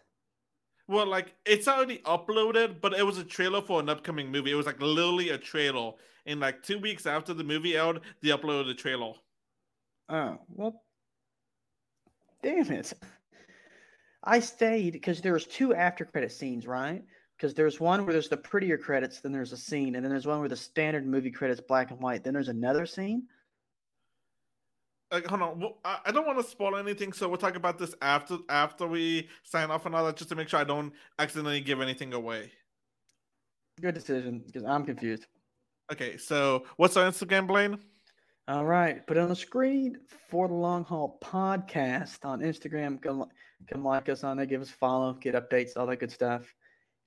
Well, 0.87 1.07
like 1.07 1.35
it's 1.47 1.67
already 1.67 1.99
uploaded, 1.99 2.81
but 2.81 2.93
it 2.95 3.05
was 3.05 3.19
a 3.19 3.25
trailer 3.25 3.63
for 3.63 3.81
an 3.81 3.89
upcoming 3.89 4.31
movie. 4.31 4.51
It 4.51 4.57
was 4.57 4.67
like 4.67 4.81
literally 4.81 5.31
a 5.31 5.39
trailer. 5.39 5.93
And 6.27 6.41
like 6.41 6.63
two 6.63 6.79
weeks 6.79 7.07
after 7.07 7.35
the 7.35 7.45
movie 7.45 7.79
out, 7.79 8.03
they 8.23 8.29
uploaded 8.29 8.67
the 8.67 8.75
trailer. 8.75 9.13
Oh 10.09 10.39
well, 10.49 10.83
damn 12.43 12.71
it! 12.71 12.93
I 14.23 14.41
stayed 14.41 14.93
because 14.93 15.21
there 15.21 15.33
was 15.33 15.47
two 15.47 15.75
after 15.75 16.05
credit 16.05 16.33
scenes, 16.33 16.67
right? 16.67 17.03
Because 17.37 17.55
there's 17.55 17.81
one 17.81 18.05
where 18.05 18.13
there's 18.13 18.29
the 18.29 18.37
prettier 18.37 18.79
credits, 18.79 19.21
then 19.21 19.33
there's 19.33 19.53
a 19.53 19.57
scene, 19.57 19.97
and 19.97 20.05
then 20.05 20.11
there's 20.11 20.27
one 20.27 20.41
where 20.41 20.49
the 20.49 20.57
standard 20.57 21.07
movie 21.07 21.31
credits 21.31 21.61
black 21.61 21.91
and 21.91 22.01
white. 22.01 22.25
Then 22.25 22.35
there's 22.35 22.49
another 22.49 22.87
scene. 22.87 23.25
Like, 25.15 25.27
hold 25.29 25.43
on, 25.43 25.73
I 25.85 25.99
I 26.07 26.11
don't 26.11 26.27
want 26.27 26.39
to 26.41 26.45
spoil 26.45 26.77
anything, 26.77 27.13
so 27.13 27.29
we'll 27.29 27.39
talk 27.39 27.55
about 27.55 27.79
this 27.79 27.95
after 28.03 28.37
after 28.49 28.85
we 28.89 29.29
sign 29.45 29.71
off 29.71 29.87
and 29.87 29.95
all 29.95 30.05
that, 30.07 30.17
just 30.17 30.29
to 30.31 30.35
make 30.35 30.49
sure 30.49 30.59
I 30.59 30.65
don't 30.65 30.93
accidentally 31.21 31.61
give 31.61 31.81
anything 31.81 32.15
away. 32.15 32.51
Good 33.81 33.95
decision 33.95 34.43
because 34.45 34.65
I'm 34.65 34.85
confused. 34.85 35.27
Okay, 35.93 36.17
so 36.17 36.65
what's 36.79 36.97
our 36.97 37.09
Instagram, 37.09 37.47
Blaine? 37.47 37.79
All 38.49 38.65
right, 38.65 39.07
put 39.07 39.17
it 39.17 39.21
on 39.21 39.29
the 39.29 39.37
screen 39.37 39.99
for 40.29 40.49
the 40.49 40.55
Long 40.55 40.83
Haul 40.83 41.17
Podcast 41.23 42.25
on 42.25 42.41
Instagram. 42.41 43.01
Come, 43.01 43.27
come 43.73 43.85
like 43.85 44.09
us 44.09 44.25
on 44.25 44.37
there, 44.37 44.47
give 44.47 44.63
us 44.63 44.71
a 44.71 44.73
follow, 44.73 45.13
get 45.13 45.37
updates, 45.37 45.77
all 45.77 45.87
that 45.87 46.01
good 46.01 46.11
stuff. 46.11 46.53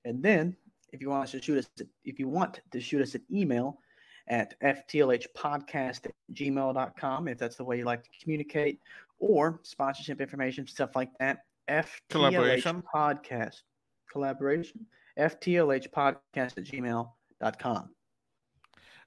And 0.06 0.22
then, 0.22 0.56
if 0.94 1.02
you 1.02 1.10
want 1.10 1.24
us 1.24 1.32
to 1.32 1.42
shoot 1.42 1.58
us, 1.58 1.68
if 2.06 2.18
you 2.18 2.26
want 2.26 2.62
to 2.72 2.80
shoot 2.80 3.02
us 3.02 3.14
an 3.14 3.24
email 3.30 3.80
at 4.28 4.58
ftlhpodcast 4.60 6.06
at 6.06 6.12
gmail.com, 6.32 7.28
if 7.28 7.38
that's 7.38 7.56
the 7.56 7.64
way 7.64 7.78
you 7.78 7.84
like 7.84 8.02
to 8.04 8.10
communicate, 8.22 8.80
or 9.18 9.60
sponsorship 9.62 10.20
information, 10.20 10.66
stuff 10.66 10.94
like 10.94 11.10
that. 11.18 11.38
FTLH 11.68 11.98
Collaboration. 12.10 12.82
Podcast. 12.94 13.62
Collaboration. 14.10 14.86
FTLH 15.18 15.88
Podcast 15.90 16.56
at 16.56 16.64
gmail.com. 16.64 17.90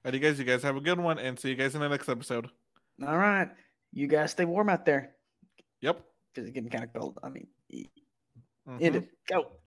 Alrighty, 0.04 0.20
guys, 0.20 0.38
you 0.38 0.44
guys 0.44 0.62
have 0.62 0.76
a 0.76 0.80
good 0.80 0.98
one, 1.00 1.18
and 1.18 1.38
see 1.38 1.48
you 1.50 1.54
guys 1.54 1.74
in 1.74 1.80
the 1.80 1.88
next 1.88 2.08
episode. 2.08 2.48
All 3.06 3.16
right. 3.18 3.48
You 3.92 4.06
guys 4.06 4.30
stay 4.32 4.44
warm 4.44 4.68
out 4.68 4.84
there 4.84 5.14
Yep. 5.80 6.02
because 6.34 6.48
it's 6.48 6.54
getting 6.54 6.70
kind 6.70 6.84
of 6.84 6.92
cold. 6.92 7.18
I 7.22 7.28
mean, 7.28 7.46
Mhm. 8.68 8.80
it. 8.80 9.08
Go. 9.28 9.52